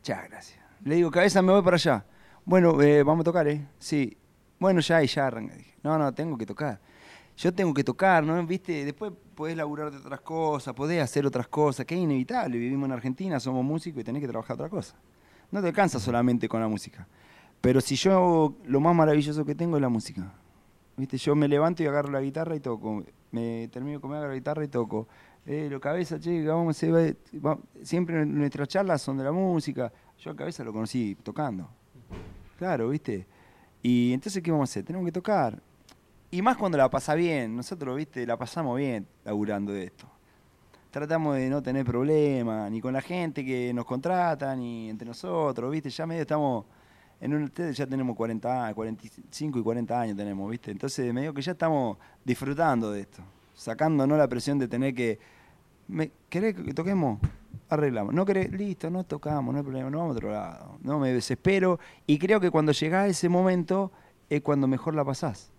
Ya, 0.03 0.21
gracias. 0.29 0.59
Le 0.83 0.95
digo, 0.95 1.09
cabeza, 1.09 1.41
me 1.41 1.51
voy 1.51 1.61
para 1.61 1.75
allá. 1.75 2.05
Bueno, 2.45 2.81
eh, 2.81 3.03
vamos 3.03 3.21
a 3.21 3.23
tocar, 3.23 3.47
¿eh? 3.47 3.65
Sí. 3.79 4.17
Bueno, 4.59 4.81
ya, 4.81 5.01
y 5.01 5.07
ya 5.07 5.27
arranca. 5.27 5.55
No, 5.81 5.97
no, 5.97 6.13
tengo 6.13 6.37
que 6.37 6.45
tocar. 6.45 6.79
Yo 7.37 7.53
tengo 7.53 7.73
que 7.73 7.83
tocar, 7.83 8.23
¿no? 8.23 8.45
¿Viste? 8.45 8.85
Después 8.85 9.11
podés 9.33 9.57
laburar 9.57 9.91
de 9.91 9.97
otras 9.97 10.21
cosas, 10.21 10.73
podés 10.73 11.01
hacer 11.01 11.25
otras 11.25 11.47
cosas, 11.47 11.85
que 11.85 11.95
es 11.95 12.01
inevitable. 12.01 12.57
Vivimos 12.57 12.85
en 12.85 12.91
Argentina, 12.91 13.39
somos 13.39 13.63
músicos 13.63 14.01
y 14.01 14.03
tenés 14.03 14.21
que 14.21 14.27
trabajar 14.27 14.55
otra 14.55 14.69
cosa. 14.69 14.95
No 15.51 15.61
te 15.61 15.67
alcanza 15.67 15.99
solamente 15.99 16.47
con 16.47 16.61
la 16.61 16.67
música. 16.67 17.07
Pero 17.61 17.79
si 17.81 17.95
yo, 17.95 18.55
lo 18.65 18.79
más 18.79 18.93
maravilloso 18.95 19.45
que 19.45 19.55
tengo 19.55 19.77
es 19.77 19.81
la 19.81 19.89
música. 19.89 20.33
¿Viste? 20.97 21.17
Yo 21.17 21.33
me 21.35 21.47
levanto 21.47 21.81
y 21.81 21.87
agarro 21.87 22.11
la 22.11 22.21
guitarra 22.21 22.55
y 22.55 22.59
toco. 22.59 23.03
Me 23.31 23.67
termino 23.69 23.97
de 23.97 24.01
comer, 24.01 24.17
agarro 24.17 24.33
la 24.33 24.35
guitarra 24.35 24.63
y 24.63 24.67
toco. 24.67 25.07
Eh, 25.45 25.67
lo 25.69 25.79
cabeza, 25.79 26.19
che, 26.19 26.45
vamos 26.45 26.81
a 26.83 27.57
Siempre 27.83 28.25
nuestras 28.25 28.67
charlas 28.67 29.01
son 29.01 29.17
de 29.17 29.25
la 29.25 29.31
música. 29.31 29.91
Yo 30.19 30.31
a 30.31 30.35
cabeza 30.35 30.63
lo 30.63 30.71
conocí 30.71 31.15
tocando. 31.21 31.69
Claro, 32.57 32.89
¿viste? 32.89 33.27
Y 33.81 34.13
entonces, 34.13 34.41
¿qué 34.41 34.51
vamos 34.51 34.69
a 34.69 34.71
hacer? 34.71 34.85
Tenemos 34.85 35.05
que 35.05 35.11
tocar. 35.11 35.61
Y 36.31 36.41
más 36.41 36.55
cuando 36.55 36.77
la 36.77 36.89
pasa 36.89 37.13
bien. 37.13 37.55
Nosotros, 37.55 37.97
¿viste? 37.97 38.25
La 38.25 38.37
pasamos 38.37 38.77
bien 38.77 39.05
laburando 39.25 39.73
de 39.73 39.83
esto. 39.83 40.07
Tratamos 40.89 41.35
de 41.35 41.49
no 41.49 41.61
tener 41.61 41.85
problemas, 41.85 42.71
ni 42.71 42.79
con 42.79 42.93
la 42.93 43.01
gente 43.01 43.43
que 43.43 43.73
nos 43.73 43.85
contrata, 43.85 44.55
ni 44.55 44.89
entre 44.89 45.07
nosotros, 45.07 45.71
¿viste? 45.71 45.89
Ya 45.89 46.05
medio 46.05 46.21
estamos. 46.21 46.65
En 47.19 47.51
ya 47.73 47.87
tenemos 47.87 48.15
40 48.15 48.65
años, 48.65 48.75
45 48.75 49.59
y 49.59 49.63
40 49.63 50.01
años 50.01 50.17
tenemos, 50.17 50.49
¿viste? 50.49 50.71
Entonces, 50.71 51.13
medio 51.13 51.33
que 51.33 51.41
ya 51.41 51.53
estamos 51.53 51.97
disfrutando 52.23 52.91
de 52.91 53.01
esto. 53.01 53.23
Sacándonos 53.53 54.17
la 54.17 54.27
presión 54.27 54.59
de 54.59 54.67
tener 54.67 54.93
que. 54.93 55.19
¿Me, 55.87 56.11
¿Querés 56.29 56.55
que 56.55 56.73
toquemos? 56.73 57.19
Arreglamos. 57.69 58.13
No 58.13 58.25
querés, 58.25 58.51
listo, 58.51 58.89
no 58.89 59.03
tocamos, 59.03 59.53
no 59.53 59.59
hay 59.59 59.63
problema, 59.63 59.89
no 59.89 59.99
vamos 59.99 60.15
a 60.15 60.17
otro 60.17 60.31
lado. 60.31 60.77
No 60.81 60.99
me 60.99 61.11
desespero. 61.11 61.79
Y 62.07 62.19
creo 62.19 62.39
que 62.39 62.51
cuando 62.51 62.71
llegás 62.71 63.05
a 63.05 63.07
ese 63.07 63.29
momento 63.29 63.91
es 64.29 64.41
cuando 64.41 64.67
mejor 64.67 64.95
la 64.95 65.03
pasás. 65.03 65.51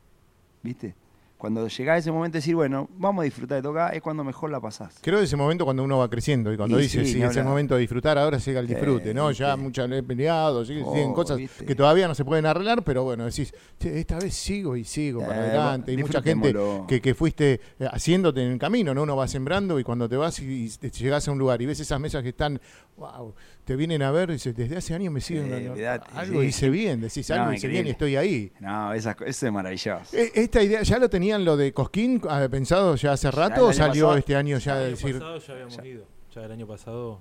¿Viste? 0.63 0.95
Cuando 1.37 1.67
llegás 1.69 1.97
a 1.97 1.99
ese 1.99 2.13
momento 2.13 2.35
de 2.35 2.39
decir, 2.39 2.55
bueno, 2.55 2.89
vamos 2.97 3.23
a 3.23 3.25
disfrutar 3.25 3.57
de 3.59 3.63
tocar, 3.63 3.95
es 3.95 4.01
cuando 4.01 4.25
mejor 4.25 4.51
la 4.51 4.61
pasás. 4.61 4.95
Creo 5.03 5.19
ese 5.21 5.37
momento 5.37 5.65
cuando 5.65 5.83
uno 5.83 5.99
va 5.99 6.09
creciendo 6.09 6.51
y 6.53 6.57
cuando 6.57 6.79
Y 6.79 6.83
dice, 6.85 7.05
sí, 7.05 7.21
es 7.23 7.37
el 7.37 7.45
momento 7.45 7.75
de 7.75 7.81
disfrutar, 7.81 8.17
ahora 8.17 8.39
llega 8.39 8.61
el 8.61 8.67
disfrute, 8.67 9.13
¿no? 9.13 9.31
Ya 9.33 9.55
muchas 9.57 9.89
le 9.91 9.99
he 9.99 10.03
peleado, 10.03 10.61
Oh, 10.61 10.65
siguen 10.65 11.13
cosas 11.13 11.37
viste. 11.37 11.67
que 11.67 11.75
todavía 11.75 12.09
no 12.09 12.15
se 12.15 12.25
pueden 12.25 12.47
arreglar, 12.47 12.83
pero 12.83 13.03
bueno, 13.05 13.25
decís, 13.27 13.53
"Che, 13.79 13.99
esta 13.99 14.19
vez 14.19 14.33
sigo 14.33 14.75
y 14.77 14.85
sigo 14.85 15.21
para 15.21 15.37
Eh, 15.37 15.49
adelante. 15.51 15.93
Y 15.93 15.97
mucha 15.99 16.23
gente 16.23 16.55
que, 16.89 17.01
que 17.03 17.15
fuiste 17.15 17.61
eh, 17.79 17.89
haciéndote 17.91 18.43
en 18.43 18.53
el 18.53 18.59
camino, 18.59 18.95
¿no? 18.95 19.03
Uno 19.03 19.15
va 19.17 19.29
sembrando 19.29 19.79
y 19.79 19.85
cuando 19.85 20.09
te 20.09 20.17
vas 20.17 20.39
y, 20.39 20.65
y 20.65 20.69
te 20.71 20.89
llegás 20.91 21.29
a 21.29 21.33
un 21.33 21.39
lugar 21.39 21.61
y 21.61 21.67
ves 21.67 21.79
esas 21.81 22.01
mesas 22.01 22.23
que 22.23 22.31
están, 22.31 22.59
wow, 22.97 23.35
te 23.65 23.77
vienen 23.77 24.03
a 24.03 24.11
ver 24.11 24.31
y 24.31 24.35
dices, 24.35 24.55
desde 24.55 24.77
hace 24.77 24.95
años 24.95 25.13
me 25.13 25.21
siguen, 25.21 25.71
olvidate, 25.71 26.07
algo 26.15 26.41
sí. 26.43 26.47
hice 26.49 26.71
bien, 26.71 27.01
decís, 27.01 27.29
No, 27.31 27.37
algo 27.37 27.53
hice 27.55 27.69
bien 27.69 27.87
y 27.87 27.91
estoy 27.91 28.17
ahí. 28.17 28.53
No, 28.61 28.93
esas 28.93 29.17
eso 29.25 29.47
es 29.47 29.53
maravilloso. 29.53 30.17
Eh, 30.17 30.31
¿Esta 30.35 30.63
idea 30.63 30.83
ya 30.83 30.99
lo 30.99 31.09
tenían 31.09 31.45
lo 31.45 31.57
de 31.57 31.73
Cosquín 31.73 32.21
ah, 32.29 32.47
pensado 32.51 32.95
ya 32.97 33.13
hace 33.13 33.31
rato 33.31 33.67
o 33.69 33.73
salió 33.73 34.05
pasado. 34.07 34.19
este 34.19 34.37
año 34.37 34.59
ya 34.59 34.73
el 34.75 34.79
de 34.79 34.85
año 34.87 34.91
decir, 34.97 35.13
pasado 35.15 35.39
ya 35.39 35.53
habíamos 35.55 35.85
ido. 35.85 36.05
Ya 36.35 36.45
el 36.45 36.53
año 36.53 36.67
pasado 36.67 37.21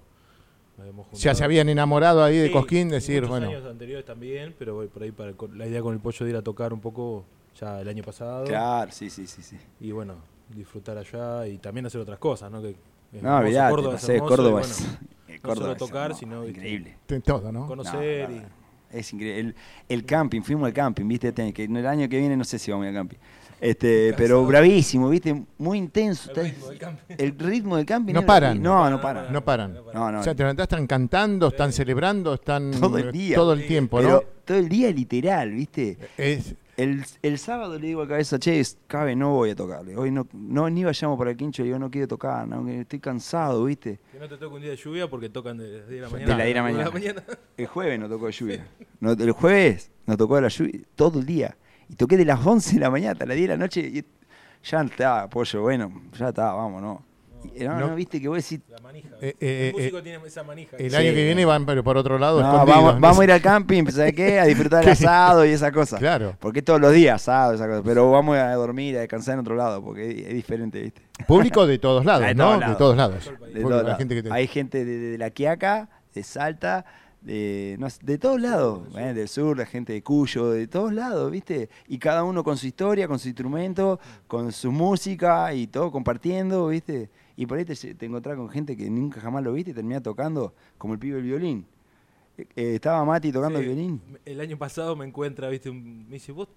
habíamos 0.79 1.05
juntado. 1.05 1.23
ya 1.23 1.35
se 1.35 1.43
habían 1.43 1.69
enamorado 1.69 2.23
ahí 2.23 2.37
de 2.37 2.47
Sí, 2.47 2.53
Cosquín, 2.53 2.89
decir, 2.89 3.25
bueno, 3.25 3.47
años 3.47 3.65
anteriores 3.65 4.05
también, 4.05 4.53
pero 4.57 4.75
voy 4.75 4.87
por 4.87 5.03
ahí 5.03 5.11
para 5.11 5.29
el- 5.29 5.37
la 5.57 5.67
idea 5.67 5.81
con 5.81 5.93
el 5.93 5.99
pollo 5.99 6.25
de 6.25 6.31
ir 6.31 6.35
a 6.37 6.41
tocar 6.41 6.73
un 6.73 6.81
poco 6.81 7.25
ya 7.59 7.79
el 7.79 7.87
año 7.87 8.03
pasado. 8.03 8.45
Claro, 8.45 8.91
sí, 8.91 9.09
sí, 9.09 9.27
sí. 9.27 9.41
sí. 9.43 9.57
Y 9.79 9.91
bueno, 9.91 10.15
disfrutar 10.49 10.97
allá 10.97 11.47
y 11.47 11.57
también 11.59 11.85
hacer 11.85 12.01
otras 12.01 12.19
cosas, 12.19 12.51
¿no? 12.51 12.61
Que 12.61 12.75
No, 13.21 13.37
olvidate, 13.37 13.71
Córdoba 13.75 13.95
es 13.95 14.09
hermoso, 14.09 14.27
Córdoba 14.35 14.61
y 14.61 14.63
es. 14.63 14.79
bueno, 14.81 14.97
eh, 15.43 15.47
no 15.47 15.49
Córdoba 15.49 15.67
solo 15.67 15.75
tocar, 15.75 16.15
sino, 16.15 16.47
increíble. 16.47 16.97
de 17.07 17.19
todo, 17.21 17.51
¿no? 17.51 17.67
conocer 17.67 18.29
No, 18.29 18.35
y... 18.35 18.39
no, 18.39 18.43
no. 18.43 18.63
Es 18.91 19.11
increíble. 19.11 19.39
El, 19.39 19.55
el 19.89 20.05
camping, 20.05 20.41
fuimos 20.41 20.67
al 20.67 20.73
camping, 20.73 21.07
¿viste? 21.07 21.33
Que 21.33 21.63
en 21.63 21.75
el 21.75 21.85
año 21.87 22.07
que 22.07 22.19
viene 22.19 22.37
no 22.37 22.43
sé 22.43 22.59
si 22.59 22.71
vamos 22.71 22.85
a 22.85 22.89
ir 22.89 22.95
al 22.95 23.01
camping. 23.01 23.17
Este, 23.59 24.13
pero 24.17 24.45
bravísimo, 24.45 25.09
¿viste? 25.09 25.43
Muy 25.57 25.77
intenso. 25.77 26.31
El 26.35 26.45
ritmo 26.45 26.67
del 26.67 26.79
camping. 26.79 27.15
el 27.17 27.39
ritmo 27.39 27.77
del 27.77 27.85
camping. 27.85 28.13
No 28.13 28.25
paran. 28.25 28.61
No, 28.61 28.89
no 28.89 29.01
paran. 29.01 29.33
No 29.33 29.43
paran. 29.43 29.73
No, 29.93 30.11
no. 30.11 30.19
O 30.19 30.23
sea, 30.23 30.35
te 30.35 30.43
levantás, 30.43 30.65
están 30.65 30.85
cantando, 30.85 31.47
están 31.47 31.73
celebrando, 31.73 32.35
están 32.35 32.71
Todo 32.71 32.97
el 32.97 33.11
día. 33.11 33.35
todo 33.35 33.53
el 33.53 33.65
tiempo, 33.65 34.01
¿no? 34.01 34.07
Pero 34.07 34.33
todo 34.45 34.57
el 34.57 34.69
día 34.69 34.91
literal, 34.91 35.51
¿viste? 35.51 35.97
Es, 36.17 36.55
El, 36.75 37.05
el 37.21 37.37
sábado 37.37 37.77
le 37.77 37.87
digo 37.87 38.01
a 38.01 38.07
cabeza, 38.07 38.39
che, 38.39 38.61
cabe, 38.87 39.15
no 39.15 39.33
voy 39.33 39.51
a 39.51 39.55
tocarle. 39.55 39.95
Hoy 39.95 40.09
no, 40.09 40.27
no 40.33 40.69
ni 40.69 40.83
vayamos 40.83 41.17
para 41.17 41.31
el 41.31 41.37
quincho, 41.37 41.61
le 41.61 41.67
digo, 41.67 41.79
no 41.79 41.91
quiero 41.91 42.07
tocar, 42.07 42.47
no, 42.47 42.67
estoy 42.67 42.99
cansado, 42.99 43.65
¿viste? 43.65 43.99
Que 44.11 44.19
no 44.19 44.27
te 44.27 44.37
toque 44.37 44.55
un 44.55 44.61
día 44.61 44.71
de 44.71 44.77
lluvia 44.77 45.07
porque 45.09 45.29
tocan 45.29 45.57
de 45.57 45.79
las 45.79 45.87
10 45.87 46.01
de 46.01 46.01
la 46.01 46.07
De 46.07 46.13
mañana. 46.13 46.37
la 46.37 46.43
10 46.45 46.55
de 46.55 46.61
la 46.61 46.67
a 46.67 46.83
las 46.85 46.93
mañana. 46.93 47.23
El 47.57 47.67
jueves 47.67 47.99
no 47.99 48.09
tocó 48.09 48.25
de 48.25 48.31
lluvia. 48.31 48.67
No, 48.99 49.11
el 49.11 49.31
jueves 49.31 49.91
no 50.07 50.17
tocó 50.17 50.35
de 50.37 50.41
la 50.41 50.47
lluvia 50.47 50.79
todo 50.95 51.19
el 51.19 51.25
día. 51.25 51.55
Y 51.89 51.95
toqué 51.95 52.17
de 52.17 52.25
las 52.25 52.43
11 52.43 52.73
de 52.73 52.79
la 52.79 52.89
mañana 52.89 53.11
hasta 53.11 53.25
las 53.27 53.35
10 53.37 53.49
de 53.49 53.53
la 53.55 53.63
noche. 53.63 53.81
Y 53.81 54.03
ya 54.63 54.81
está, 54.81 55.29
pollo, 55.29 55.61
bueno, 55.61 56.01
ya 56.17 56.29
está, 56.29 56.53
vamos, 56.53 56.81
no. 56.81 57.05
No, 57.59 57.79
No. 57.79 57.87
no, 57.87 57.95
viste 57.95 58.19
que 58.21 58.27
vos 58.27 58.37
decís, 58.37 58.59
La 58.69 58.79
manija. 58.79 59.09
Eh, 59.21 59.35
eh, 59.39 59.67
el 59.69 59.73
músico 59.79 59.97
eh, 59.97 60.01
tiene 60.01 60.27
esa 60.27 60.43
manija. 60.43 60.77
el 60.77 60.89
Sí. 60.91 60.95
año 60.95 61.13
que 61.13 61.23
viene 61.25 61.45
van 61.45 61.65
pero 61.65 61.83
por 61.83 61.97
otro 61.97 62.17
lado 62.17 62.41
no, 62.41 62.65
vamos, 62.65 62.99
vamos 62.99 63.19
a 63.19 63.23
ir 63.23 63.31
al 63.31 63.41
camping, 63.41 63.85
¿sabes 63.87 64.13
qué? 64.13 64.39
A 64.39 64.45
disfrutar 64.45 64.83
¿Qué? 64.83 64.91
asado 64.91 65.45
y 65.45 65.49
esa 65.49 65.71
cosa. 65.71 65.97
Claro. 65.97 66.35
Porque 66.39 66.61
todos 66.61 66.79
los 66.81 66.91
días 66.93 67.21
asado, 67.21 67.53
esa 67.53 67.67
cosa. 67.67 67.81
Pero 67.83 68.09
vamos 68.11 68.37
a 68.37 68.53
dormir, 68.55 68.97
a 68.97 69.01
descansar 69.01 69.33
en 69.35 69.39
otro 69.41 69.55
lado, 69.55 69.83
porque 69.83 70.09
es, 70.21 70.27
es 70.27 70.33
diferente, 70.33 70.81
¿viste? 70.81 71.01
Público 71.27 71.67
de 71.67 71.77
todos 71.79 72.05
lados, 72.05 72.25
De 72.27 72.35
¿no? 72.35 72.43
todos 72.45 72.55
De 72.55 72.59
lados. 72.65 72.77
todos 72.77 72.97
lados. 72.97 73.25
De 73.25 73.31
el 73.59 73.61
todos 73.61 73.69
la 73.77 73.83
lados. 73.83 73.97
gente 73.97 74.15
que 74.15 74.23
te- 74.23 74.31
Hay 74.33 74.47
gente 74.47 74.85
de, 74.85 74.97
de 74.97 75.17
La 75.17 75.29
Quiaca, 75.29 75.89
de 76.13 76.23
Salta, 76.23 76.85
de, 77.21 77.77
de 78.01 78.17
todos 78.17 78.41
lados, 78.41 78.81
¿eh? 78.97 79.13
del 79.13 79.29
sur, 79.29 79.57
la 79.57 79.65
gente 79.65 79.93
de 79.93 80.03
Cuyo, 80.03 80.49
de 80.51 80.67
todos 80.67 80.91
lados, 80.91 81.31
¿viste? 81.31 81.69
Y 81.87 81.97
cada 81.97 82.23
uno 82.25 82.43
con 82.43 82.57
su 82.57 82.67
historia, 82.67 83.07
con 83.07 83.17
su 83.17 83.29
instrumento, 83.29 83.97
con 84.27 84.51
su 84.51 84.73
música 84.73 85.53
y 85.53 85.67
todo 85.67 85.89
compartiendo, 85.89 86.67
¿viste? 86.67 87.09
Y 87.35 87.45
por 87.45 87.57
ahí 87.57 87.65
te, 87.65 87.75
te 87.95 88.05
encontrás 88.05 88.35
con 88.37 88.49
gente 88.49 88.77
que 88.77 88.89
nunca 88.89 89.19
jamás 89.19 89.43
lo 89.43 89.53
viste 89.53 89.71
y 89.71 89.73
termina 89.73 90.01
tocando, 90.01 90.53
como 90.77 90.93
el 90.93 90.99
pibe 90.99 91.15
del 91.15 91.23
violín. 91.25 91.65
Eh, 92.37 92.45
eh, 92.55 92.75
estaba 92.75 93.03
Mati 93.05 93.31
tocando 93.31 93.59
Sí, 93.59 93.65
el 93.65 93.73
violín. 93.75 94.01
El 94.25 94.39
año 94.39 94.57
pasado 94.57 94.95
me 94.95 95.05
encuentra, 95.05 95.49
viste, 95.49 95.69
un- 95.69 96.05
me 96.07 96.13
dice, 96.15 96.31
vos, 96.31 96.47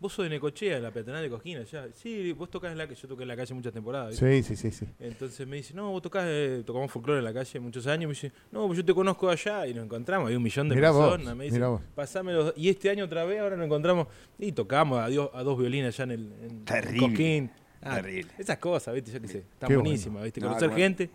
vos 0.00 0.12
sos 0.12 0.24
de 0.24 0.30
Necochea, 0.30 0.80
la 0.80 0.90
peatonal 0.90 1.22
de 1.22 1.30
Cosquín, 1.30 1.58
allá. 1.58 1.86
Sí, 1.94 2.32
vos 2.32 2.50
tocás 2.50 2.72
en 2.72 2.78
la 2.78 2.86
calle, 2.88 3.00
yo 3.00 3.08
toqué 3.08 3.22
en 3.22 3.28
la 3.28 3.36
calle 3.36 3.54
muchas 3.54 3.72
temporadas. 3.72 4.10
¿viste? 4.10 4.42
Sí, 4.42 4.56
sí, 4.56 4.70
sí, 4.70 4.84
sí. 4.84 4.92
Entonces 5.00 5.46
me 5.46 5.56
dice, 5.56 5.72
no, 5.72 5.90
vos 5.92 6.02
tocás, 6.02 6.24
eh, 6.26 6.62
tocamos 6.66 6.90
folclore 6.90 7.20
en 7.20 7.24
la 7.24 7.32
calle 7.32 7.60
muchos 7.60 7.86
años. 7.86 8.08
Me 8.08 8.14
dice, 8.14 8.32
no, 8.52 8.66
pues 8.66 8.76
yo 8.78 8.84
te 8.84 8.92
conozco 8.92 9.28
allá. 9.30 9.66
Y 9.68 9.72
nos 9.74 9.84
encontramos, 9.84 10.28
hay 10.30 10.36
un 10.36 10.42
millón 10.42 10.68
de 10.68 10.74
Mirá 10.74 10.90
vos, 10.90 11.10
personas. 11.12 11.36
me 11.36 11.44
dice, 11.44 11.60
vos. 11.64 11.80
pasame 11.94 12.32
los 12.32 12.44
dos". 12.46 12.54
Y 12.56 12.68
este 12.68 12.90
año 12.90 13.04
otra 13.04 13.24
vez, 13.24 13.40
ahora 13.40 13.56
nos 13.56 13.66
encontramos. 13.66 14.08
Y 14.38 14.52
tocamos 14.52 14.98
a, 14.98 15.06
Dios- 15.08 15.30
a 15.32 15.42
dos 15.44 15.56
violines 15.58 15.94
allá 15.98 16.12
en 16.12 16.20
el 16.20 16.32
en 16.42 16.64
Terrible, 16.64 16.98
Cosquín. 17.00 17.50
Ah, 17.84 17.96
terrible. 17.96 18.30
Esas 18.38 18.58
cosas, 18.58 18.94
viste, 18.94 19.12
yo 19.12 19.20
qué 19.20 19.28
sé, 19.28 19.38
están 19.38 19.68
Qué 19.68 19.76
buenísimas, 19.76 20.24
viste, 20.24 20.40
No, 20.40 20.48
conocer 20.48 20.72
gente. 20.72 21.10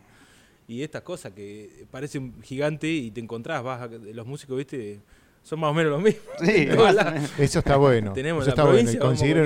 Y 0.67 0.83
estas 0.83 1.01
cosas 1.01 1.31
que 1.33 1.85
parece 1.89 2.19
un 2.19 2.41
gigante 2.43 2.87
y 2.87 3.09
te 3.09 3.19
encontrás, 3.19 3.63
vas 3.63 3.81
a- 3.81 3.87
los 3.87 4.27
músicos, 4.27 4.55
viste, 4.57 4.99
son 5.43 5.59
más 5.61 5.71
o 5.71 5.73
menos 5.73 5.91
los 5.93 6.01
mismos. 6.01 6.23
Sí. 6.43 6.67
Eso 7.43 7.59
está 7.59 7.77
bueno. 7.77 8.13
Tenemos 8.13 8.41
Eso 8.47 8.55
la 8.55 8.61
está 8.61 8.71
bueno. 8.71 8.91
Y 8.91 8.97
conseguir 8.97 9.37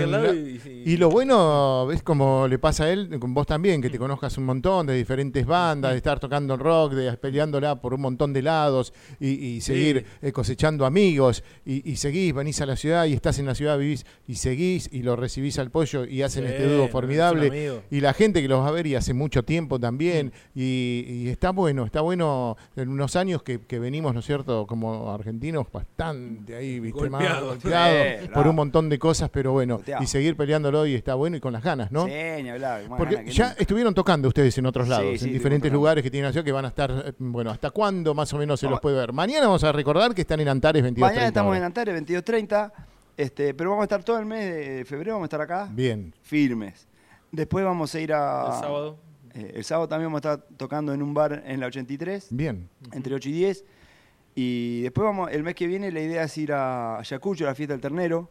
y- 0.86 0.98
lo 0.98 1.10
bueno 1.10 1.90
es 1.92 2.04
como 2.04 2.48
le 2.48 2.60
pasa 2.60 2.86
a 2.86 2.92
él, 2.92 3.18
con 3.20 3.34
vos 3.34 3.48
también, 3.48 3.82
que 3.82 3.90
te 3.90 3.98
conozcas 3.98 4.38
un 4.38 4.46
montón 4.46 4.86
de 4.88 4.96
diferentes 4.96 5.46
bandas, 5.46 5.92
de 5.92 5.98
estar 5.98 6.20
tocando 6.20 6.58
rock, 6.58 6.94
de 6.94 7.14
peleándola 7.18 7.80
por 7.80 7.94
un 7.94 8.02
montón 8.02 8.34
de 8.34 8.42
lados 8.42 8.94
y, 9.20 9.30
y 9.30 9.62
seguir 9.62 10.06
eh, 10.22 10.32
cosechando 10.32 10.86
amigos 10.86 11.44
y, 11.66 11.96
seguís, 11.96 12.34
venís 12.34 12.60
a 12.62 12.66
la 12.66 12.76
ciudad 12.76 13.06
y 13.06 13.14
estás 13.14 13.40
en 13.40 13.46
la 13.46 13.56
ciudad, 13.56 13.78
vivís 13.78 14.06
y 14.28 14.36
seguís 14.36 14.90
y 14.92 15.04
lo 15.04 15.16
recibís 15.16 15.58
al 15.60 15.72
pollo 15.72 16.06
y 16.06 16.22
hacen 16.22 16.44
Sí, 16.46 16.52
este 16.52 16.68
dúo 16.76 16.88
formidable. 16.90 17.82
Y 17.90 18.02
la 18.02 18.14
gente 18.14 18.42
que 18.42 18.48
los 18.48 18.60
va 18.62 18.68
a 18.68 18.72
ver 18.72 18.88
y 18.88 18.96
hace 18.96 19.14
mucho 19.14 19.44
tiempo 19.44 19.80
también. 19.80 20.34
Y, 20.56 21.06
y 21.08 21.30
está 21.30 21.52
bueno, 21.52 21.86
está 21.86 22.02
bueno 22.02 22.58
en 22.76 22.90
unos 22.90 23.16
años 23.16 23.42
que, 23.44 23.60
que 23.62 23.80
venimos, 23.80 24.14
¿no 24.14 24.20
es 24.20 24.26
cierto?, 24.26 24.68
como 24.68 25.12
argentinos 25.12 25.68
bastante 25.88 26.56
ahí, 26.56 26.80
¿viste? 26.80 27.10
Más 27.10 27.24
Sí, 27.62 28.28
por 28.34 28.48
un 28.48 28.56
montón 28.56 28.90
de 28.90 28.98
cosas, 29.00 29.30
pero 29.30 29.52
bueno, 29.52 29.82
y 30.00 30.08
seguir 30.08 30.36
peleándolo 30.36 30.86
y 30.86 30.96
está 30.96 31.16
bueno 31.16 31.38
y 31.38 31.40
con 31.40 31.54
las 31.54 31.64
ganas, 31.64 31.92
¿no? 31.92 32.06
Sí, 32.06 32.12
ni 32.42 32.50
hablar. 32.50 32.88
más 32.90 32.98
Porque 32.98 33.16
ganas 33.16 33.30
que 33.30 33.36
ya 33.38 33.48
nunca. 33.50 33.62
estuvieron 33.62 33.94
tocando 33.94 34.28
ustedes 34.28 34.58
en 34.58 34.66
otros 34.66 34.88
lados, 34.88 35.20
sí, 35.20 35.26
en 35.28 35.34
diferentes 35.34 35.72
lugares 35.72 36.04
que 36.04 36.10
tienen 36.12 36.28
la 36.28 36.32
ciudad 36.32 36.46
que 36.46 36.52
van 36.52 36.66
a 36.66 36.70
estar, 36.70 36.92
eh, 37.08 37.14
bueno, 37.20 37.52
¿hasta 37.52 37.70
cuándo 37.72 38.14
más 38.14 38.34
o 38.34 38.38
menos 38.38 38.60
se 38.60 38.66
los 38.66 38.72
Vamos- 38.72 38.82
puede 38.82 38.98
ver? 38.98 39.14
Mañana 39.14 39.46
vamos 39.48 39.64
a 39.64 39.72
recordar 39.72 40.14
que 40.16 40.22
están 40.22 40.40
en 40.40 40.48
Antares 40.48 40.82
22 40.84 41.10
Mañana 41.10 41.28
estamos 41.28 41.56
en 41.58 41.64
Antares, 41.64 41.94
22.30, 41.96 42.72
este, 43.18 43.54
pero 43.54 43.70
vamos 43.72 43.84
a 43.84 43.86
estar 43.86 44.04
todo 44.04 44.20
el 44.20 44.26
mes 44.26 44.54
de 44.56 44.86
febrero, 44.86 45.14
vamos 45.14 45.26
a 45.26 45.28
estar 45.28 45.42
acá, 45.42 45.70
Bien, 45.72 46.14
firmes. 46.22 46.88
Después 47.32 47.66
vamos 47.66 47.94
a 47.96 48.00
ir 48.00 48.14
a... 48.14 48.46
El 48.54 48.60
sábado. 48.62 48.98
eh, 49.34 49.52
el 49.56 49.64
sábado 49.64 49.88
también 49.88 50.08
vamos 50.12 50.24
a 50.26 50.34
estar 50.34 50.48
tocando 50.58 50.94
en 50.94 51.02
un 51.02 51.14
bar 51.14 51.44
en 51.46 51.60
la 51.60 51.66
83, 51.68 52.28
bien. 52.30 52.70
entre 52.92 53.16
8 53.16 53.30
y 53.30 53.32
10. 53.32 53.66
Y 54.36 54.82
después 54.82 55.06
vamos, 55.06 55.32
el 55.32 55.44
mes 55.44 55.56
que 55.56 55.68
viene 55.68 55.92
la 55.92 56.02
idea 56.02 56.24
es 56.24 56.38
ir 56.38 56.54
a 56.54 57.00
Ayacucho, 57.00 57.46
a 57.46 57.50
la 57.50 57.56
fiesta 57.56 57.74
del 57.74 57.82
ternero. 57.82 58.30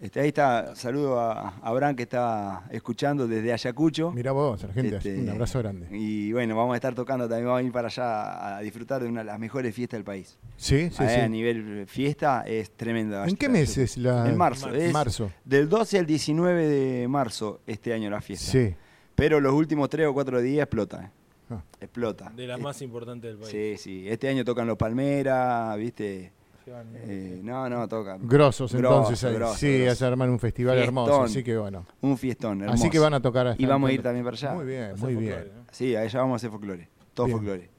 Este, 0.00 0.20
ahí 0.20 0.28
está, 0.28 0.76
saludo 0.76 1.18
a 1.18 1.58
Abraham 1.60 1.96
que 1.96 2.04
está 2.04 2.62
escuchando 2.70 3.26
desde 3.26 3.52
Ayacucho. 3.52 4.12
Mira 4.12 4.30
vos, 4.30 4.64
Este, 4.76 5.18
un 5.18 5.28
abrazo 5.28 5.58
grande. 5.58 5.88
Y 5.90 6.32
bueno, 6.32 6.56
vamos 6.56 6.74
a 6.74 6.76
estar 6.76 6.94
tocando 6.94 7.28
también, 7.28 7.46
vamos 7.46 7.60
a 7.60 7.62
ir 7.64 7.72
para 7.72 7.88
allá 7.88 8.58
a 8.58 8.60
disfrutar 8.60 9.02
de 9.02 9.08
una 9.08 9.20
de 9.20 9.26
las 9.26 9.40
mejores 9.40 9.74
fiestas 9.74 9.98
del 9.98 10.04
país. 10.04 10.38
Sí, 10.56 10.90
sí, 10.90 11.02
Ahí 11.02 11.16
sí. 11.16 11.20
A 11.20 11.28
nivel 11.28 11.86
fiesta 11.88 12.44
es 12.46 12.70
tremenda. 12.70 13.26
¿En 13.26 13.36
qué 13.36 13.48
mes 13.48 13.76
es 13.76 13.96
la...? 13.96 14.28
En 14.28 14.36
marzo. 14.36 14.72
Es 14.72 14.92
Marzo. 14.92 15.32
Del 15.44 15.68
12 15.68 15.98
al 15.98 16.06
19 16.06 16.68
de 16.68 17.08
marzo 17.08 17.60
este 17.66 17.92
año 17.92 18.08
la 18.08 18.20
fiesta. 18.20 18.52
Sí. 18.52 18.74
Pero 19.16 19.40
los 19.40 19.52
últimos 19.52 19.88
3 19.88 20.06
o 20.06 20.14
4 20.14 20.40
días 20.40 20.62
explota. 20.62 21.10
Ah. 21.50 21.62
Explota. 21.80 22.30
De 22.34 22.46
las 22.46 22.60
más 22.60 22.80
importantes 22.82 23.30
del 23.30 23.38
país. 23.38 23.50
Sí, 23.50 23.76
sí. 23.78 24.08
Este 24.08 24.28
año 24.28 24.44
tocan 24.44 24.66
los 24.66 24.76
Palmeras, 24.76 25.76
¿viste? 25.78 26.32
Eh, 26.70 27.40
no, 27.42 27.66
no, 27.70 27.88
tocan. 27.88 28.28
Grosos 28.28 28.74
Grosso, 28.74 28.96
entonces 28.98 29.24
ahí. 29.24 29.34
grosso, 29.36 29.54
sí, 29.56 29.78
grosso. 29.84 29.96
se 29.96 30.04
arman 30.04 30.28
un 30.28 30.38
festival 30.38 30.74
Fiestón. 30.76 30.98
hermoso, 30.98 31.22
así 31.22 31.42
que 31.42 31.56
bueno. 31.56 31.86
Un 32.02 32.18
fiestón, 32.18 32.60
hermoso. 32.60 32.74
Así 32.82 32.90
que 32.90 32.98
van 32.98 33.14
a 33.14 33.22
tocar 33.22 33.46
hasta 33.46 33.62
Y 33.62 33.64
vamos 33.64 33.88
a 33.88 33.92
ir 33.94 34.02
también 34.02 34.22
para 34.22 34.36
allá. 34.36 34.52
Muy 34.52 34.66
bien, 34.66 34.90
muy 34.90 34.98
folclore, 34.98 35.24
bien. 35.44 35.52
¿no? 35.56 35.64
Sí, 35.70 35.96
allá 35.96 36.18
vamos 36.20 36.34
a 36.34 36.36
hacer 36.36 36.50
folclore. 36.50 36.88
Todo 37.14 37.24
Bien. 37.26 37.38
folclore. 37.38 37.70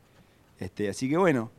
Este, 0.58 0.90
así 0.90 1.08
que 1.08 1.18
bueno. 1.18 1.52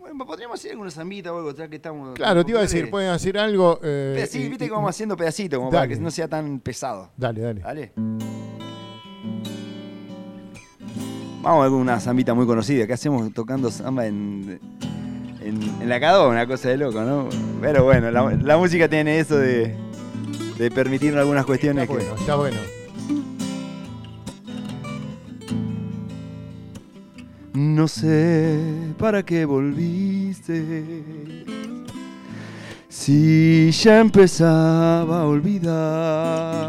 Bueno, 0.00 0.26
podríamos 0.26 0.58
hacer 0.58 0.72
alguna 0.72 0.90
zambita 0.90 1.32
o 1.32 1.36
algo, 1.38 1.54
ya 1.54 1.68
que 1.68 1.76
estamos. 1.76 2.14
Claro, 2.16 2.44
te 2.44 2.50
iba 2.50 2.58
a 2.58 2.62
decir, 2.62 2.78
folclore. 2.80 2.90
pueden 2.90 3.10
hacer 3.10 3.38
algo. 3.38 3.78
eh, 3.84 4.28
y- 4.32 4.48
viste 4.48 4.64
y- 4.64 4.68
que 4.68 4.74
vamos 4.74 4.90
haciendo 4.90 5.16
pedacitos, 5.16 5.58
como 5.60 5.70
para 5.70 5.86
que 5.86 5.94
no 5.96 6.10
sea 6.10 6.26
tan 6.26 6.58
pesado. 6.58 7.10
Dale, 7.16 7.40
dale. 7.62 7.92
Vamos 11.48 11.64
a 11.64 11.70
una 11.70 11.98
zambita 11.98 12.34
muy 12.34 12.44
conocida. 12.44 12.86
¿Qué 12.86 12.92
hacemos 12.92 13.32
tocando 13.32 13.70
samba 13.70 14.04
en, 14.04 14.60
en, 15.40 15.62
en 15.80 15.88
la 15.88 15.98
Cadó? 15.98 16.28
Una 16.28 16.46
cosa 16.46 16.68
de 16.68 16.76
loco, 16.76 17.00
¿no? 17.00 17.30
Pero 17.62 17.84
bueno, 17.84 18.10
la, 18.10 18.32
la 18.34 18.58
música 18.58 18.86
tiene 18.86 19.18
eso 19.18 19.38
de, 19.38 19.74
de 20.58 20.70
permitirnos 20.70 21.20
algunas 21.20 21.40
Está 21.40 21.46
cuestiones 21.46 21.88
que. 21.88 21.94
bueno, 21.94 22.14
está 22.16 22.36
bueno. 22.36 22.58
No 27.54 27.88
sé 27.88 28.92
para 28.98 29.22
qué 29.22 29.46
volviste. 29.46 31.02
Si 32.90 33.70
ya 33.70 34.00
empezaba 34.00 35.22
a 35.22 35.24
olvidar. 35.24 36.68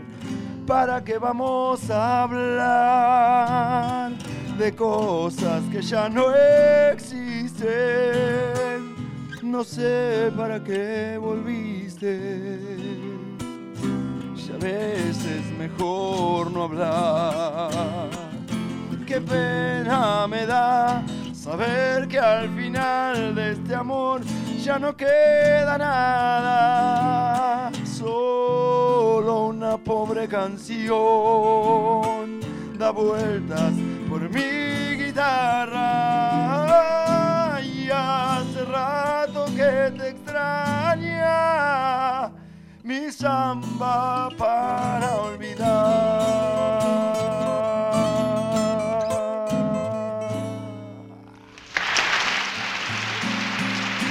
¿Para 0.71 1.03
qué 1.03 1.17
vamos 1.17 1.89
a 1.89 2.23
hablar 2.23 4.13
de 4.57 4.73
cosas 4.73 5.63
que 5.69 5.81
ya 5.81 6.07
no 6.07 6.33
existen? 6.93 7.67
No 9.43 9.65
sé 9.65 10.31
para 10.33 10.63
qué 10.63 11.17
volviste. 11.19 12.37
Ya 14.47 14.57
ves, 14.61 15.25
es 15.25 15.51
mejor 15.59 16.49
no 16.51 16.63
hablar 16.63 18.09
qué 19.05 19.19
pena 19.19 20.25
me 20.25 20.45
da 20.45 21.03
saber 21.33 22.07
que 22.07 22.17
al 22.17 22.47
final 22.55 23.35
de 23.35 23.51
este 23.51 23.75
amor 23.75 24.21
ya 24.63 24.79
no 24.79 24.95
queda 24.95 25.77
nada, 25.77 27.71
solo 27.83 29.47
una 29.47 29.60
pobre 29.83 30.27
canción 30.27 30.91
da 32.77 32.91
vueltas 32.91 33.73
por 34.09 34.29
mi 34.29 34.95
guitarra 34.95 35.79
y 37.61 37.89
hace 37.91 38.63
rato 38.65 39.45
que 39.45 39.91
te 39.97 40.09
extraña 40.09 41.31
mi 42.83 43.11
samba 43.11 44.29
para 44.37 45.17
olvidar. 45.17 47.20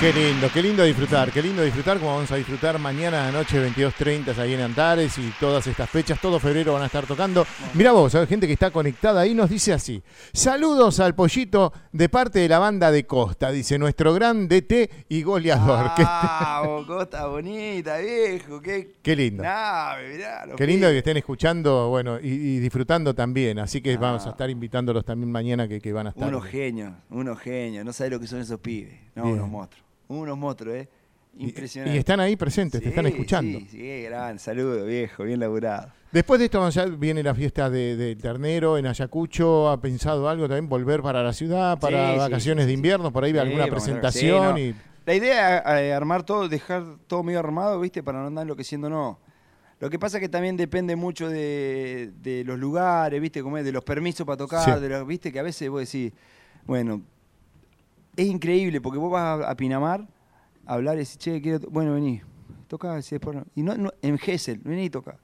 Qué 0.00 0.14
lindo, 0.14 0.48
qué 0.50 0.62
lindo 0.62 0.82
disfrutar, 0.82 1.30
qué 1.30 1.42
lindo 1.42 1.62
disfrutar 1.62 1.98
como 1.98 2.14
vamos 2.14 2.32
a 2.32 2.36
disfrutar 2.36 2.78
mañana 2.78 3.26
la 3.26 3.32
noche 3.32 3.62
22.30 3.70 4.38
ahí 4.38 4.54
en 4.54 4.62
Antares 4.62 5.18
y 5.18 5.30
todas 5.38 5.66
estas 5.66 5.90
fechas, 5.90 6.18
todo 6.18 6.40
febrero 6.40 6.72
van 6.72 6.84
a 6.84 6.86
estar 6.86 7.04
tocando. 7.06 7.46
Mira 7.74 7.92
vos, 7.92 8.14
hay 8.14 8.26
gente 8.26 8.46
que 8.46 8.54
está 8.54 8.70
conectada 8.70 9.20
ahí, 9.20 9.34
nos 9.34 9.50
dice 9.50 9.74
así, 9.74 10.02
saludos 10.32 11.00
al 11.00 11.14
pollito 11.14 11.74
de 11.92 12.08
parte 12.08 12.38
de 12.38 12.48
la 12.48 12.58
banda 12.58 12.90
de 12.90 13.04
Costa, 13.04 13.50
dice 13.50 13.78
nuestro 13.78 14.14
gran 14.14 14.48
DT 14.48 14.88
y 15.10 15.22
goleador. 15.22 15.90
Ah, 15.98 16.62
vos, 16.66 16.86
Costa 16.86 17.26
bonita, 17.26 17.98
viejo. 17.98 18.58
Qué, 18.62 18.94
Qué, 19.02 19.14
lindo. 19.14 19.42
nave, 19.42 20.14
mirá, 20.14 20.46
Qué 20.56 20.66
lindo 20.66 20.88
que 20.88 20.96
estén 20.98 21.18
escuchando, 21.18 21.90
bueno, 21.90 22.18
y, 22.18 22.28
y 22.28 22.58
disfrutando 22.58 23.14
también. 23.14 23.58
Así 23.58 23.82
que 23.82 23.92
Ah. 23.96 23.98
vamos 23.98 24.26
a 24.26 24.30
estar 24.30 24.48
invitándolos 24.48 25.04
también 25.04 25.30
mañana 25.30 25.68
que, 25.68 25.78
que 25.78 25.92
van 25.92 26.06
a 26.06 26.10
estar. 26.10 26.26
Unos 26.26 26.46
genios, 26.46 26.90
unos 27.10 27.38
genios. 27.38 27.84
No 27.84 27.92
sabés 27.92 28.12
lo 28.14 28.18
que 28.18 28.26
son 28.26 28.40
esos 28.40 28.58
pibes. 28.60 28.94
No, 29.14 29.24
Bien. 29.24 29.34
unos 29.34 29.48
monstruos. 29.50 29.89
Unos 30.10 30.36
monstruos, 30.36 30.74
¿eh? 30.76 30.88
Impresionante. 31.38 31.94
Y, 31.94 31.98
están 32.00 32.18
ahí 32.18 32.34
presentes, 32.34 32.82
te 32.82 32.88
están 32.88 33.06
escuchando. 33.06 33.60
Sí, 33.60 33.68
sí, 33.70 34.02
gran. 34.02 34.40
Saludo, 34.40 34.84
viejo. 34.84 35.22
Bien 35.22 35.38
laburado. 35.38 35.92
Después 36.10 36.40
de 36.40 36.46
esto 36.46 36.68
ya 36.70 36.86
viene 36.86 37.22
la 37.22 37.32
fiesta 37.32 37.70
de, 37.70 37.94
de 37.96 38.16
ternero 38.16 38.76
en 38.76 38.86
Ayacucho. 38.86 39.68
¿Ha 39.70 39.80
pensado 39.80 40.28
algo 40.28 40.48
también? 40.48 40.68
¿Volver 40.68 41.00
para 41.02 41.22
la 41.22 41.32
ciudad, 41.32 41.78
para 41.78 42.12
Sí, 42.14 42.18
vacaciones 42.18 42.64
sí, 42.64 42.66
de 42.66 42.72
invierno? 42.72 43.12
¿Por 43.12 43.22
ahí 43.22 43.38
alguna 43.38 43.68
presentación? 43.68 44.58
Y... 44.58 44.74
La 45.06 45.14
idea 45.14 45.58
es 45.58 45.82
eh, 45.82 45.92
armar 45.94 46.24
todo, 46.24 46.48
dejar 46.48 46.84
todo 47.06 47.22
medio 47.22 47.38
armado, 47.38 47.78
¿viste? 47.78 48.02
Para 48.02 48.20
no 48.20 48.26
andar 48.26 48.42
enloqueciendo, 48.42 48.90
no. 48.90 49.20
Lo 49.78 49.88
que 49.88 49.98
pasa 50.00 50.18
es 50.18 50.20
que 50.22 50.28
también 50.28 50.56
depende 50.56 50.96
mucho 50.96 51.28
de, 51.28 52.10
de 52.20 52.42
los 52.44 52.58
lugares, 52.58 53.20
¿viste? 53.20 53.42
Como 53.42 53.56
es, 53.58 53.64
de 53.64 53.70
los 53.72 53.84
permisos 53.84 54.26
para 54.26 54.36
tocar, 54.36 54.80
de 54.80 54.88
los- 54.88 55.06
¿viste? 55.06 55.30
Que 55.32 55.38
a 55.38 55.44
veces 55.44 55.70
vos 55.70 55.80
decís, 55.80 56.12
bueno, 56.66 57.00
es 58.16 58.26
increíble 58.26 58.80
porque 58.80 58.98
vos 58.98 59.10
vas 59.10 59.42
a, 59.42 59.50
a 59.50 59.56
Pinamar 59.56 60.06
a 60.66 60.74
hablar 60.74 60.96
y 60.96 61.00
decís, 61.00 61.18
che, 61.18 61.40
quiero, 61.40 61.68
bueno, 61.70 61.94
vení, 61.94 62.20
toca, 62.68 62.92
y 62.98 63.02
después 63.02 63.36
no. 63.36 63.44
Y 63.54 63.62
no, 63.62 63.76
no, 63.76 63.90
en 64.02 64.18
Gessel, 64.18 64.58
vení 64.58 64.84
y 64.84 64.90
toca. 64.90 65.18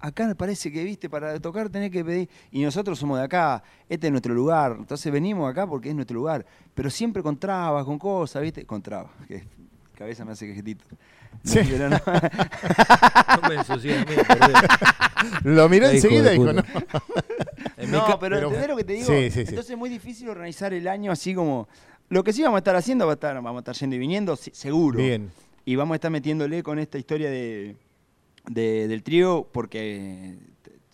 Acá 0.00 0.34
parece 0.36 0.70
que, 0.70 0.84
viste, 0.84 1.08
para 1.08 1.40
tocar 1.40 1.70
tenés 1.70 1.90
que 1.90 2.04
pedir. 2.04 2.28
Y 2.50 2.62
nosotros 2.62 2.98
somos 2.98 3.18
de 3.18 3.24
acá, 3.24 3.62
este 3.88 4.08
es 4.08 4.10
nuestro 4.10 4.34
lugar. 4.34 4.76
Entonces 4.78 5.10
venimos 5.10 5.50
acá 5.50 5.66
porque 5.66 5.88
es 5.88 5.94
nuestro 5.94 6.16
lugar. 6.16 6.44
Pero 6.74 6.90
siempre 6.90 7.22
con 7.22 7.38
trabas, 7.38 7.84
con 7.84 7.98
cosas, 7.98 8.42
viste, 8.42 8.66
con 8.66 8.82
trabas. 8.82 9.10
que 9.28 9.44
cabeza 9.96 10.24
me 10.24 10.32
hace 10.32 10.46
quejetito. 10.46 10.84
Sí. 11.42 11.60
Pero 11.68 11.88
no. 11.90 11.98
No 13.42 13.48
me 13.48 13.54
ensucies 13.56 13.96
a 13.96 14.04
mí, 14.04 14.14
por. 14.16 15.50
Lo 15.50 15.68
miró 15.68 15.88
enseguida 15.88 16.32
y 16.32 16.38
dijo, 16.38 16.52
no. 16.52 16.62
No, 16.62 18.18
pero, 18.18 18.18
pero- 18.18 18.46
¿entendés 18.48 18.68
lo 18.68 18.76
que 18.76 18.84
te 18.84 18.92
digo? 18.92 19.06
Sí, 19.06 19.30
sí, 19.30 19.30
sí. 19.30 19.40
Entonces 19.48 19.70
es 19.70 19.78
muy 19.78 19.88
difícil 19.88 20.28
organizar 20.28 20.72
el 20.74 20.86
año 20.86 21.10
así 21.10 21.34
como... 21.34 21.68
Lo 22.08 22.22
que 22.24 22.32
sí 22.32 22.42
vamos 22.42 22.56
a 22.56 22.58
estar 22.58 22.76
haciendo, 22.76 23.06
va 23.06 23.12
a 23.12 23.14
estar, 23.14 23.34
vamos 23.34 23.56
a 23.56 23.58
estar 23.60 23.74
yendo 23.74 23.96
y 23.96 23.98
viniendo, 23.98 24.36
seguro. 24.36 24.98
Bien. 24.98 25.30
Y 25.64 25.74
vamos 25.76 25.94
a 25.94 25.96
estar 25.96 26.10
metiéndole 26.10 26.62
con 26.62 26.78
esta 26.78 26.98
historia 26.98 27.28
de, 27.30 27.74
de- 28.48 28.86
del 28.88 29.02
trío 29.02 29.48
porque 29.52 30.36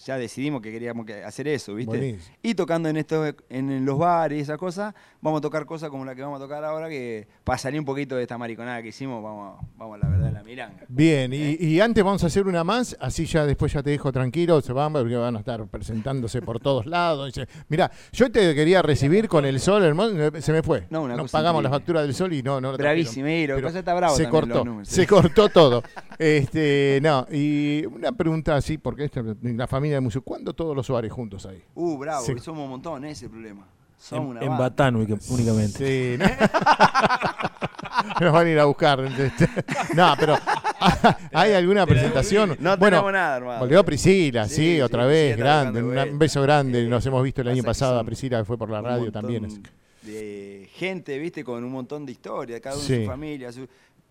ya 0.04 0.18
decidimos 0.18 0.60
que 0.62 0.70
queríamos 0.70 1.06
que- 1.06 1.24
hacer 1.24 1.48
eso, 1.48 1.74
¿viste? 1.74 1.96
Buenísimo. 1.96 2.36
Y 2.42 2.54
tocando 2.54 2.88
en 2.88 2.96
estos 2.96 3.34
en, 3.48 3.84
los 3.84 3.98
bares 3.98 4.38
y 4.38 4.42
esas 4.42 4.58
cosas, 4.58 4.94
vamos 5.20 5.38
a 5.38 5.42
tocar 5.42 5.64
cosas 5.66 5.90
como 5.90 6.04
la 6.04 6.14
que 6.14 6.22
vamos 6.22 6.40
a 6.40 6.42
tocar 6.44 6.64
ahora, 6.64 6.88
que 6.88 7.26
para 7.44 7.58
salir 7.58 7.80
un 7.80 7.86
poquito 7.86 8.16
de 8.16 8.22
esta 8.22 8.38
mariconada 8.38 8.82
que 8.82 8.88
hicimos, 8.88 9.22
vamos, 9.22 9.60
vamos 9.76 9.96
a 9.96 10.04
la 10.04 10.08
verdad 10.10 10.32
la 10.32 10.42
milanga. 10.42 10.84
Bien, 10.88 11.32
y, 11.32 11.56
y 11.58 11.80
antes 11.80 12.02
vamos 12.02 12.22
a 12.24 12.26
hacer 12.26 12.46
una 12.46 12.64
más, 12.64 12.96
así 13.00 13.26
ya 13.26 13.46
después 13.46 13.72
ya 13.72 13.82
te 13.82 13.90
dejo 13.90 14.12
tranquilo, 14.12 14.60
se 14.60 14.72
van 14.72 14.92
porque 14.92 15.16
van 15.16 15.36
a 15.36 15.38
estar 15.38 15.66
presentándose 15.66 16.42
por 16.42 16.60
todos 16.60 16.86
lados. 16.86 17.32
Mirá, 17.68 17.90
yo 18.12 18.30
te 18.30 18.54
quería 18.54 18.82
recibir 18.82 19.28
con 19.28 19.44
el 19.44 19.60
sol, 19.60 19.82
hermano, 19.84 20.30
se 20.40 20.52
me 20.52 20.62
fue. 20.62 20.86
No, 20.90 21.02
una 21.02 21.14
Nos 21.16 21.24
cosa 21.24 21.38
pagamos 21.38 21.62
la 21.62 21.70
factura 21.70 22.02
del 22.02 22.14
sol 22.14 22.32
y 22.32 22.42
no, 22.42 22.60
no 22.60 22.72
lo 22.72 22.78
Bravísimo, 22.78 23.26
que 23.26 23.44
Pero 23.46 23.62
pasa 23.62 23.78
está 23.78 23.94
bravo 23.94 24.16
se 24.16 24.24
también 24.24 24.40
cortó, 24.42 24.64
números, 24.64 24.88
se 24.88 25.02
sí. 25.02 25.06
cortó 25.06 25.48
todo. 25.48 25.82
Este, 26.18 27.00
no, 27.02 27.26
y 27.32 27.84
una 27.86 28.12
pregunta 28.12 28.54
así, 28.54 28.78
porque 28.78 29.06
esta, 29.06 29.24
la 29.42 29.66
familia 29.66 29.91
¿cuándo 30.24 30.52
todos 30.54 30.74
los 30.76 30.86
Suárez 30.86 31.12
juntos 31.12 31.46
ahí? 31.46 31.62
Uh, 31.74 31.98
bravo, 31.98 32.24
Sí. 32.24 32.34
que 32.34 32.40
somos 32.40 32.64
un 32.64 32.70
montón, 32.70 33.04
ese 33.04 33.12
es 33.12 33.22
el 33.24 33.30
problema. 33.30 33.66
Somos 33.98 34.24
en, 34.24 34.30
una 34.30 34.40
en. 34.54 34.58
Batán 34.58 34.96
única- 34.96 35.16
únicamente. 35.30 35.78
Sí, 35.78 36.18
¿no? 36.18 36.26
Nos 38.20 38.32
van 38.32 38.46
a 38.46 38.50
ir 38.50 38.58
a 38.58 38.64
buscar. 38.64 39.00
este. 39.00 39.48
No, 39.94 40.14
pero 40.18 40.36
¿hay 41.32 41.52
alguna 41.52 41.86
presentación? 41.86 42.56
No 42.60 42.76
bueno, 42.76 42.96
tenemos 42.96 43.12
nada, 43.12 43.36
hermano. 43.36 43.60
Volvió 43.60 43.84
Priscila, 43.84 44.48
sí, 44.48 44.80
otra 44.80 45.06
vez, 45.06 45.36
grande. 45.36 45.80
tocando 45.80 46.12
Un, 46.12 46.18
beso 46.18 46.42
grande. 46.42 46.82
Sí. 46.82 46.88
Nos 46.88 47.04
hemos 47.06 47.22
visto 47.22 47.42
el 47.42 47.48
año 47.48 47.62
pasado 47.62 47.98
a 47.98 48.04
Priscila, 48.04 48.38
que 48.38 48.44
fue 48.44 48.58
por 48.58 48.70
la 48.70 48.80
radio 48.80 49.12
también. 49.12 49.62
De 50.02 50.68
gente, 50.74 51.16
viste, 51.18 51.44
con 51.44 51.62
un 51.62 51.70
montón 51.70 52.04
de 52.04 52.12
historias, 52.12 52.60
cada 52.60 52.74
uno 52.76 52.84
Sí. 52.84 53.02
su 53.04 53.06
familia. 53.10 53.52
Su... 53.52 53.68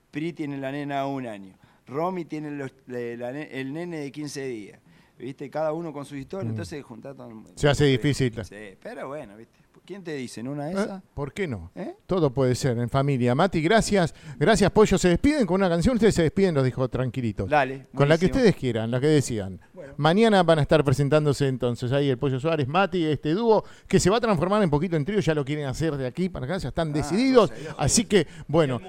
Pri 0.10 0.32
tiene 0.34 0.58
la 0.58 0.72
nena 0.72 1.06
un 1.06 1.26
año. 1.28 1.54
Romy 1.88 2.26
tiene 2.26 2.52
los- 2.52 2.72
la 2.88 3.30
el 3.32 3.74
nene 3.74 3.98
de 4.00 4.12
15 4.12 4.46
días. 4.46 4.80
¿Viste? 5.22 5.50
Cada 5.50 5.72
uno 5.72 5.94
con 5.94 6.04
su 6.06 6.16
historia, 6.16 6.48
Mm. 6.48 6.52
entonces 6.52 6.84
juntar 6.84 7.16
todo 7.16 7.30
el- 7.30 7.36
Se 7.56 7.70
hace 7.70 7.86
difícil. 7.86 8.34
Sí, 8.44 8.56
pero 8.82 9.08
bueno, 9.08 9.38
¿viste? 9.38 9.60
¿Quién 9.86 10.04
te 10.04 10.14
dice? 10.16 10.40
¿En 10.42 10.48
una 10.48 10.66
de 10.66 10.72
¿Eh? 10.74 10.84
esas? 10.84 11.02
¿Por 11.14 11.34
qué 11.34 11.48
no? 11.48 11.72
¿Eh? 11.76 11.96
Todo 12.06 12.32
puede 12.32 12.54
ser 12.56 12.78
en 12.78 12.88
familia. 12.88 13.34
Mati, 13.36 13.62
gracias. 13.62 14.14
Gracias, 14.38 14.70
Pollo. 14.72 14.98
¿Se 14.98 15.10
despiden 15.10 15.46
con 15.46 15.56
una 15.60 15.70
canción? 15.70 15.96
Ustedes 15.96 16.16
se 16.16 16.22
despiden, 16.22 16.54
los 16.56 16.64
dijo 16.64 16.88
tranquilitos. 16.88 17.50
Dale. 17.50 17.88
Con 17.94 18.08
la 18.08 18.18
que 18.18 18.28
ustedes 18.28 18.56
quieran, 18.56 18.90
la 18.92 19.00
que 19.00 19.08
decían. 19.08 19.60
Mañana 19.98 20.44
van 20.44 20.60
a 20.60 20.62
estar 20.62 20.84
presentándose 20.84 21.48
entonces 21.48 21.92
ahí 21.92 22.10
el 22.10 22.18
Pollo 22.18 22.40
Suárez, 22.40 22.68
Mati, 22.68 23.06
este 23.06 23.32
dúo 23.34 23.64
que 23.88 24.00
se 24.00 24.10
va 24.10 24.18
a 24.18 24.22
transformar 24.22 24.64
un 24.64 24.70
poquito 24.70 24.96
en 24.96 25.04
trío, 25.04 25.20
ya 25.20 25.34
lo 25.34 25.44
quieren 25.44 25.66
hacer 25.66 25.98
de 25.98 26.06
aquí 26.08 26.30
para 26.30 26.46
acá, 26.46 26.58
ya 26.58 26.70
están 26.70 26.90
Ah, 26.90 26.94
decididos. 26.94 27.52
Así 27.78 28.06
que, 28.06 28.28
bueno, 28.48 28.80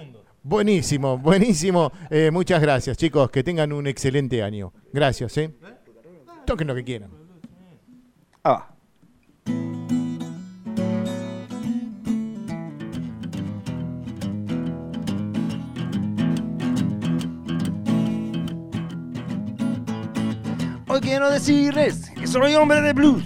buenísimo, 0.42 1.18
buenísimo. 1.18 1.90
Eh, 2.10 2.30
muchas 2.30 2.60
gracias, 2.60 2.96
chicos, 2.96 3.30
que 3.30 3.42
tengan 3.42 3.72
un 3.72 3.86
excelente 3.86 4.42
año. 4.42 4.72
Gracias, 4.92 5.36
¿eh? 5.38 5.54
Toquen 6.44 6.66
lo 6.66 6.74
que 6.74 6.84
quieran. 6.84 7.10
Ah. 8.44 8.68
Hoy 20.88 21.00
quiero 21.00 21.30
decirles 21.30 22.10
que 22.10 22.26
soy 22.26 22.54
hombre 22.54 22.82
de 22.82 22.92
blues 22.92 23.24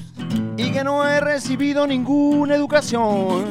y 0.57 0.71
que 0.71 0.85
no 0.85 1.05
he 1.05 1.19
recibido 1.21 1.87
ninguna 1.87 2.55
educación 2.55 3.45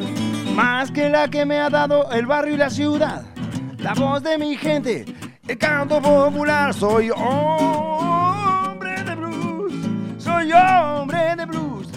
más 0.55 0.89
que 0.89 1.09
la 1.09 1.27
que 1.27 1.45
me 1.45 1.59
ha 1.59 1.69
dado 1.69 2.09
el 2.11 2.25
barrio 2.25 2.53
y 2.53 2.57
la 2.57 2.69
ciudad. 2.69 3.25
La 3.79 3.93
voz 3.93 4.23
de 4.23 4.37
mi 4.37 4.55
gente, 4.55 5.05
el 5.47 5.57
canto 5.57 6.01
popular, 6.01 6.73
soy 6.73 7.09
blues, 7.13 8.24
soy 10.35 10.51
hombre 10.51 11.35
de 11.37 11.45
blues, 11.45 11.87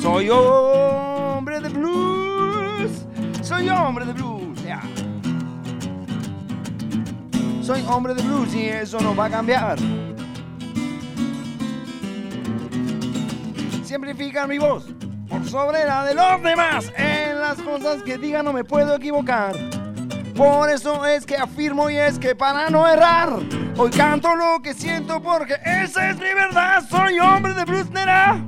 soy 0.00 0.30
hombre 0.30 1.60
de 1.60 1.68
blues, 1.70 3.04
soy 3.42 3.68
hombre 3.68 4.04
de 4.04 4.12
blues. 4.12 4.62
yeah. 4.62 4.80
Soy 7.62 7.84
hombre 7.88 8.14
de 8.14 8.22
blues 8.22 8.54
y 8.54 8.68
eso 8.68 9.00
no 9.00 9.16
va 9.16 9.24
a 9.24 9.30
cambiar. 9.30 9.76
Simplificar 13.84 14.46
mi 14.46 14.58
voz 14.58 14.86
por 15.28 15.44
sobre 15.46 15.84
la 15.84 16.04
de 16.04 16.14
los 16.14 16.42
demás. 16.44 16.92
En 16.96 17.40
las 17.40 17.60
cosas 17.60 18.04
que 18.04 18.18
diga 18.18 18.44
no 18.44 18.52
me 18.52 18.62
puedo 18.62 18.94
equivocar. 18.94 19.56
Por 20.36 20.70
eso 20.70 21.04
es 21.04 21.26
que 21.26 21.36
afirmo 21.36 21.90
y 21.90 21.96
es 21.96 22.20
que 22.20 22.36
para 22.36 22.70
no 22.70 22.86
errar, 22.86 23.40
hoy 23.78 23.90
canto 23.90 24.34
lo 24.34 24.60
que 24.60 24.74
siento 24.74 25.22
porque 25.22 25.56
esa 25.64 26.10
es 26.10 26.16
mi 26.16 26.34
verdad. 26.34 26.84
Soy 26.88 27.18
hombre 27.18 27.54
de 27.54 27.64
blues, 27.64 27.90
nena. 27.90 28.44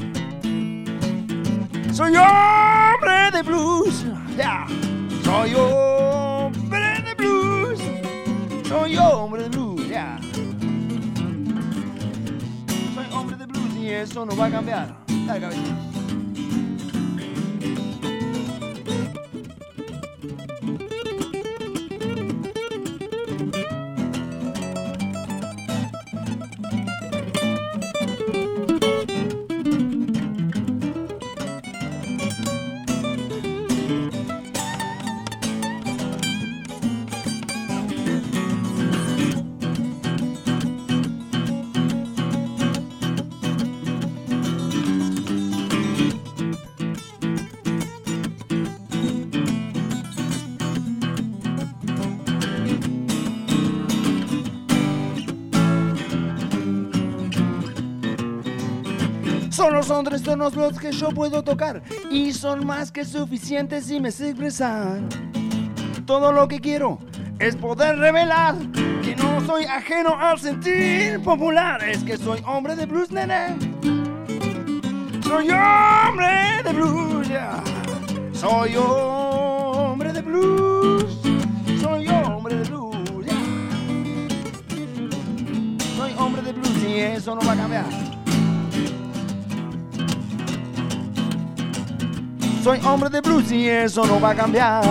Soy 1.93 2.15
hombre 2.17 3.31
de 3.33 3.43
blues. 3.43 4.05
yeah. 4.37 4.67
Soy 5.25 5.55
hombre 5.55 7.03
de 7.05 7.15
blues. 7.15 7.81
Soy 8.69 8.97
hombre 8.97 9.43
de 9.45 9.49
blues. 9.49 9.89
yeah. 9.89 10.19
Soy 12.95 13.07
hombre 13.13 13.37
de 13.37 13.47
blues 13.47 13.75
y 13.77 13.89
eso 13.91 14.27
no 14.27 14.37
va 14.37 14.47
a 14.47 14.51
cambiar. 14.51 14.97
Dale, 15.27 15.41
cabeza. 15.41 16.00
Solo 59.61 59.83
son 59.83 60.07
tres 60.07 60.23
tonos 60.23 60.57
los 60.57 60.79
que 60.79 60.91
yo 60.91 61.11
puedo 61.11 61.45
tocar 61.45 61.83
y 62.11 62.33
son 62.33 62.67
más 62.67 62.91
que 62.91 63.05
suficientes 63.05 63.85
si 63.85 64.01
me 64.01 64.11
sé 64.11 64.31
expresar. 64.31 65.01
Todo 66.07 66.33
lo 66.33 66.49
que 66.49 66.61
quiero 66.61 66.99
es 67.39 67.57
poder 67.57 67.99
revelar 67.99 68.55
que 69.05 69.15
no 69.17 69.39
soy 69.47 69.65
ajeno 69.65 70.17
al 70.19 70.41
sentir 70.41 71.21
popular. 71.23 71.87
Es 71.87 72.03
que 72.03 72.17
soy 72.17 72.43
hombre 72.47 72.75
de 72.75 72.87
blues, 72.87 73.11
nene. 73.11 73.55
Soy 75.25 75.51
hombre 75.51 76.63
de 76.65 76.73
blues, 76.73 77.29
yeah. 77.29 77.63
Soy 78.33 78.77
hombre 78.77 80.15
de 80.15 80.23
blues. 80.23 81.21
Soy 81.83 82.09
hombre 82.09 82.55
de 82.55 82.65
blues, 82.65 83.27
yeah. 83.27 83.37
Soy 85.99 86.15
hombre 86.17 86.41
de 86.41 86.53
blues 86.53 86.83
y 86.83 86.99
eso 87.01 87.35
no 87.35 87.43
va 87.43 87.53
a 87.53 87.57
cambiar. 87.57 88.00
Soy 92.63 92.79
hombre 92.85 93.09
de 93.09 93.23
blues 93.23 93.51
y 93.51 93.69
eso 93.69 94.05
no 94.05 94.21
va 94.21 94.31
a 94.31 94.35
cambiar. 94.35 94.85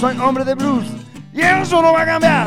Soy 0.00 0.18
hombre 0.18 0.44
de 0.44 0.54
blues 0.54 0.86
y 1.32 1.42
eso 1.42 1.82
no 1.82 1.92
va 1.92 2.02
a 2.02 2.06
cambiar. 2.06 2.46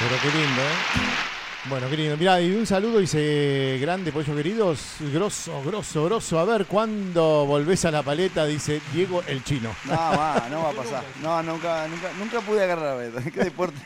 Pero 0.00 0.16
qué 0.22 0.38
lindo, 0.38 0.62
¿eh? 0.62 1.27
Bueno, 1.68 1.88
querido, 1.90 2.16
mirá, 2.16 2.40
y 2.40 2.50
un 2.52 2.64
saludo 2.66 2.98
dice, 2.98 3.76
grande 3.80 4.10
pollo 4.10 4.34
queridos, 4.34 4.96
grosso, 5.12 5.62
grosso, 5.62 6.04
grosso, 6.06 6.38
a 6.38 6.44
ver 6.46 6.64
cuándo 6.66 7.44
volvés 7.44 7.84
a 7.84 7.90
la 7.90 8.02
paleta, 8.02 8.46
dice 8.46 8.80
Diego 8.94 9.22
el 9.28 9.44
chino. 9.44 9.74
No, 9.84 9.92
va, 9.92 10.46
no 10.50 10.62
va 10.62 10.70
a 10.70 10.72
pasar. 10.72 11.04
No, 11.22 11.42
nunca, 11.42 11.86
nunca, 11.88 12.10
nunca 12.18 12.40
pude 12.40 12.64
agarrar 12.64 13.02
esto. 13.02 13.20
Qué 13.34 13.44
deporte. 13.44 13.76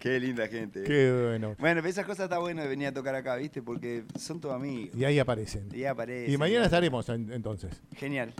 Qué 0.00 0.18
linda 0.18 0.48
gente. 0.48 0.80
eh. 0.80 0.84
Qué 0.84 1.12
bueno. 1.28 1.54
Bueno, 1.58 1.80
esas 1.86 2.04
cosas 2.04 2.24
está 2.24 2.38
bueno 2.38 2.62
de 2.62 2.68
venir 2.68 2.88
a 2.88 2.92
tocar 2.92 3.14
acá, 3.14 3.36
¿viste? 3.36 3.62
Porque 3.62 4.02
son 4.18 4.40
todos 4.40 4.56
amigos. 4.56 4.96
Y 4.96 5.04
ahí 5.04 5.18
aparecen. 5.20 5.68
Y 5.72 5.84
aparece. 5.84 6.32
Y 6.32 6.36
mañana 6.36 6.64
estaremos 6.64 7.08
en- 7.08 7.32
entonces. 7.32 7.70
Genial. 7.96 8.34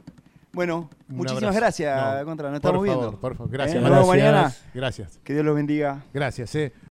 Bueno, 0.55 0.89
Un 1.09 1.17
muchísimas 1.17 1.43
abrazo. 1.57 1.61
gracias, 1.61 2.19
No, 2.21 2.25
Contra. 2.25 2.51
Nos 2.51 2.61
por 2.61 2.69
estamos 2.71 2.87
favor, 2.87 3.03
viendo. 3.05 3.21
por 3.21 3.37
favor. 3.37 3.53
Gracias, 3.53 3.77
Eh, 3.77 3.81
Nos 3.81 3.91
vemos 3.91 4.07
Gracias. 4.09 4.33
mañana. 4.33 4.55
Gracias. 4.75 5.21
Que 5.25 5.33
Dios 5.35 5.45
los 5.45 5.55
bendiga. 5.55 6.05
Gracias, 6.13 6.55
eh. 6.55 6.73